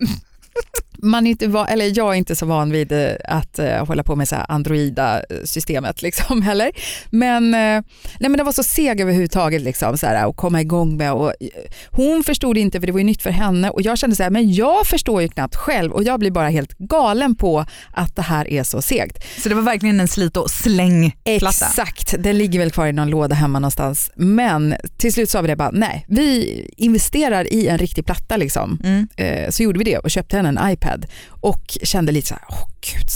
Man 1.02 1.28
inte 1.28 1.48
van, 1.48 1.68
eller 1.68 1.98
jag 1.98 2.10
är 2.10 2.18
inte 2.18 2.36
så 2.36 2.46
van 2.46 2.72
vid 2.72 2.92
eh, 2.92 3.12
att 3.26 3.60
uh, 3.60 3.86
hålla 3.86 4.04
på 4.04 4.16
med 4.16 4.28
så 4.28 4.36
här 4.36 4.46
Androida-systemet 4.50 6.02
liksom 6.02 6.42
heller. 6.42 6.72
Men, 7.10 7.54
eh, 7.54 7.84
nej, 8.20 8.30
men 8.30 8.38
det 8.38 8.44
var 8.44 8.52
så 8.52 8.64
seg 8.64 9.02
överhuvudtaget 9.02 9.62
liksom, 9.62 9.98
så 9.98 10.08
här, 10.08 10.30
att 10.30 10.36
komma 10.36 10.62
igång 10.62 10.98
med. 10.98 11.14
Och, 11.14 11.30
eh, 11.30 11.48
hon 11.90 12.24
förstod 12.24 12.58
inte 12.58 12.80
för 12.80 12.88
det 12.88 12.94
var 12.94 13.00
ju 13.00 13.06
nytt 13.06 13.22
för 13.22 13.30
henne 13.30 13.70
och 13.70 13.82
jag 13.82 13.98
kände 13.98 14.16
så 14.16 14.24
här, 14.24 14.30
men 14.30 14.54
jag 14.54 14.88
förstår 14.88 15.22
ju 15.22 15.28
knappt 15.28 15.56
själv 15.56 15.92
och 15.92 16.04
jag 16.04 16.20
blir 16.20 16.32
bara 16.32 16.50
helt 16.50 16.78
galen 16.78 17.36
på 17.36 17.66
att 17.94 18.16
det 18.16 18.22
här 18.22 18.48
är 18.48 18.64
så 18.64 18.82
segt. 18.82 19.42
Så 19.44 19.50
det 19.50 19.56
var 19.56 19.62
verkligen 19.62 20.00
en 20.00 20.08
slit 20.08 20.38
och 20.38 20.50
slängplatta. 20.50 21.66
Exakt, 21.66 22.16
den 22.20 22.38
ligger 22.38 22.60
väl 22.60 22.72
kvar 22.72 22.88
i 22.88 22.92
någon 22.92 23.10
låda 23.10 23.36
hemma 23.36 23.60
någonstans. 23.60 24.12
Men 24.16 24.76
till 24.98 25.14
slut 25.14 25.30
sa 25.30 25.42
vi 25.42 25.48
det 25.48 25.56
bara, 25.56 25.72
nej, 25.72 26.06
vi 26.08 26.66
investerar 26.78 27.54
i 27.54 27.68
en 27.68 27.78
riktig 27.78 28.06
platta 28.06 28.38
liksom. 28.38 28.80
Mm. 28.84 29.08
Eh, 29.18 29.50
så 29.50 29.64
gjorde 29.64 29.78
vi 29.80 29.84
det 29.84 29.98
och 29.98 30.12
köpte 30.12 30.38
henne 30.38 30.50
en 30.50 30.72
iPad 30.72 30.91
och 31.28 31.78
kände 31.84 32.12
lite 32.12 32.28
så 32.28 32.34
här, 32.34 32.44
åh 32.50 32.68
gud, 32.82 33.08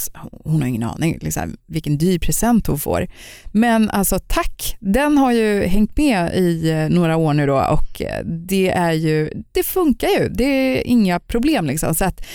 hon 0.43 0.61
har 0.61 0.67
ingen 0.67 0.83
aning 0.83 1.17
liksom, 1.21 1.57
vilken 1.65 1.97
dyr 1.97 2.19
present 2.19 2.67
hon 2.67 2.79
får. 2.79 3.07
Men 3.51 3.89
alltså 3.89 4.19
tack, 4.27 4.77
den 4.79 5.17
har 5.17 5.31
ju 5.31 5.63
hängt 5.63 5.97
med 5.97 6.35
i 6.35 6.69
eh, 6.69 6.89
några 6.89 7.17
år 7.17 7.33
nu 7.33 7.45
då 7.45 7.55
och 7.55 8.01
eh, 8.01 8.25
det 8.25 8.69
är 8.69 8.91
ju, 8.91 9.29
det 9.51 9.63
funkar 9.63 10.07
ju, 10.07 10.29
det 10.29 10.43
är 10.43 10.88
inga 10.88 11.19
problem 11.19 11.65
liksom. 11.65 11.95
Så 11.95 12.05
att 12.05 12.25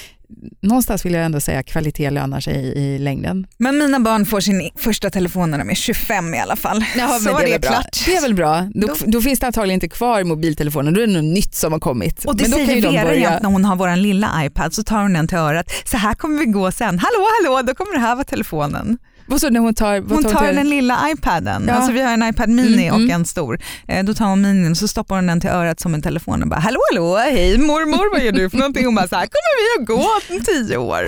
någonstans 0.60 1.04
vill 1.06 1.12
jag 1.12 1.24
ändå 1.24 1.40
säga 1.40 1.58
att 1.60 1.66
kvalitet 1.66 2.10
lönar 2.10 2.40
sig 2.40 2.54
i, 2.54 2.80
i 2.80 2.98
längden. 2.98 3.46
Men 3.58 3.78
mina 3.78 4.00
barn 4.00 4.26
får 4.26 4.40
sin 4.40 4.70
första 4.76 5.10
telefon 5.10 5.50
när 5.50 5.58
de 5.58 5.70
är 5.70 5.74
25 5.74 6.34
i 6.34 6.38
alla 6.38 6.56
fall. 6.56 6.84
så 7.20 7.24
men 7.24 7.36
är 7.36 7.46
det 7.52 7.58
bra. 7.58 7.70
klart. 7.70 8.02
Det 8.06 8.16
är 8.16 8.20
väl 8.20 8.34
bra. 8.34 8.68
Då, 8.74 8.86
Då- 8.86 8.94
då 9.06 9.20
finns 9.20 9.38
det 9.40 9.46
antagligen 9.46 9.76
inte 9.76 9.88
kvar 9.88 10.24
mobiltelefoner, 10.24 10.92
då 10.92 11.00
är 11.00 11.06
det 11.06 11.12
något 11.12 11.34
nytt 11.34 11.54
som 11.54 11.72
har 11.72 11.80
kommit. 11.80 12.24
Och 12.24 12.36
det 12.36 12.42
men 12.42 12.50
då 12.50 12.56
kan 12.56 12.64
ju 12.66 12.70
säger 12.70 12.82
de 12.82 12.92
Vera 12.96 13.04
börja... 13.04 13.38
när 13.42 13.50
hon 13.50 13.64
har 13.64 13.76
vår 13.76 13.96
lilla 13.96 14.44
iPad 14.44 14.74
så 14.74 14.82
tar 14.82 15.02
hon 15.02 15.12
den 15.12 15.28
till 15.28 15.38
örat. 15.38 15.66
Så 15.84 15.96
här 15.96 16.14
kommer 16.14 16.38
vi 16.38 16.44
gå 16.46 16.72
sen. 16.72 16.98
Hallå 16.98 17.26
hallå, 17.42 17.62
då 17.66 17.74
kommer 17.74 17.92
det 17.94 18.00
här 18.00 18.14
vara 18.14 18.24
telefonen. 18.24 18.98
Vad 19.30 19.40
så 19.40 19.50
när 19.50 19.60
hon 19.60 19.74
tar, 19.74 20.00
Hon 20.08 20.22
tar 20.22 20.30
tar 20.30 20.52
den 20.52 20.68
lilla 20.68 20.98
iPaden, 21.12 21.64
Ja. 21.68 21.74
alltså 21.74 21.92
vi 21.92 22.00
har 22.02 22.12
en 22.12 22.22
iPad 22.28 22.48
mini 22.48 22.82
Mm, 22.86 22.94
och 22.94 23.00
mm. 23.00 23.10
en 23.10 23.24
stor. 23.24 23.58
Eh, 23.88 24.04
Då 24.04 24.14
tar 24.14 24.26
hon 24.26 24.40
minin 24.40 24.70
och 24.70 24.76
så 24.76 24.88
stoppar 24.88 25.16
hon 25.16 25.26
den 25.26 25.40
till 25.40 25.50
örat 25.50 25.80
som 25.80 25.94
en 25.94 26.02
telefon 26.02 26.42
och 26.42 26.48
bara 26.48 26.60
hallå 26.60 26.80
hallå, 26.92 27.16
hej 27.16 27.58
mormor 27.58 28.10
vad 28.12 28.24
gör 28.24 28.32
du 28.32 28.50
för 28.50 28.56
någonting? 28.58 28.84
Hon 28.84 28.94
bara 28.94 29.08
så 29.08 29.16
här, 29.16 29.26
kommer 29.26 29.76
vi 29.78 29.82
att 29.82 29.88
gå 29.88 30.34
om 30.34 30.44
tio 30.44 30.76
år? 30.76 31.06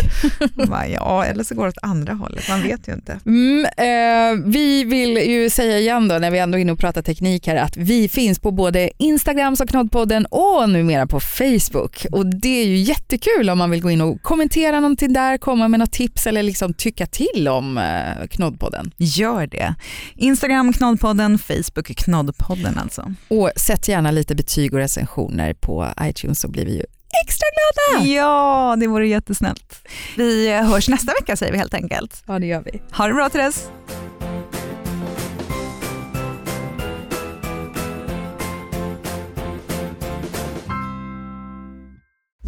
Bara, 0.66 0.88
ja 0.88 1.24
eller 1.24 1.44
så 1.44 1.54
går 1.54 1.62
det 1.62 1.68
åt 1.68 1.78
andra 1.82 2.12
hållet, 2.14 2.48
man 2.48 2.62
vet 2.62 2.88
ju 2.88 2.92
inte. 2.92 3.18
Mm, 3.26 3.64
eh, 3.64 4.44
vi 4.46 4.85
vill 4.85 5.16
ju 5.16 5.50
säga 5.50 5.78
igen 5.78 6.08
då 6.08 6.18
när 6.18 6.30
vi 6.30 6.38
ändå 6.38 6.58
är 6.58 6.62
inne 6.62 6.72
och 6.72 6.78
pratar 6.78 7.02
teknik 7.02 7.46
här 7.46 7.56
att 7.56 7.76
vi 7.76 8.08
finns 8.08 8.38
på 8.38 8.50
både 8.50 8.90
Instagram 8.98 9.56
som 9.56 9.66
Knoddpodden 9.66 10.26
och 10.26 10.68
numera 10.70 11.06
på 11.06 11.20
Facebook. 11.20 12.06
Och 12.12 12.26
det 12.26 12.62
är 12.62 12.66
ju 12.66 12.76
jättekul 12.76 13.50
om 13.50 13.58
man 13.58 13.70
vill 13.70 13.82
gå 13.82 13.90
in 13.90 14.00
och 14.00 14.22
kommentera 14.22 14.80
någonting 14.80 15.12
där, 15.12 15.38
komma 15.38 15.68
med 15.68 15.80
något 15.80 15.92
tips 15.92 16.26
eller 16.26 16.42
liksom 16.42 16.74
tycka 16.74 17.06
till 17.06 17.48
om 17.48 17.78
eh, 17.78 17.85
Knoddpodden. 18.31 18.92
Gör 18.96 19.46
det. 19.46 19.75
Instagram 20.16 20.72
Knoddpodden, 20.72 21.38
Facebook 21.38 21.87
Knoddpodden 21.96 22.79
alltså. 22.79 23.14
Och 23.29 23.51
sätt 23.57 23.88
gärna 23.88 24.11
lite 24.11 24.35
betyg 24.35 24.72
och 24.72 24.79
recensioner 24.79 25.55
på 25.55 25.88
iTunes 26.03 26.40
så 26.40 26.48
blir 26.48 26.66
vi 26.66 26.72
ju 26.77 26.85
extra 27.25 27.46
glada. 27.55 28.12
Ja, 28.12 28.77
det 28.81 28.87
vore 28.87 29.09
jättesnällt. 29.09 29.88
Vi 30.16 30.53
hörs 30.53 30.88
nästa 30.88 31.12
vecka 31.20 31.37
säger 31.37 31.53
vi 31.53 31.59
helt 31.59 31.75
enkelt. 31.75 32.22
Ja 32.27 32.38
det 32.38 32.46
gör 32.46 32.62
vi. 32.72 32.83
Ha 32.92 33.07
det 33.07 33.14
bra 33.14 33.29
Therese. 33.29 33.70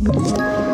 Ett 0.06 0.73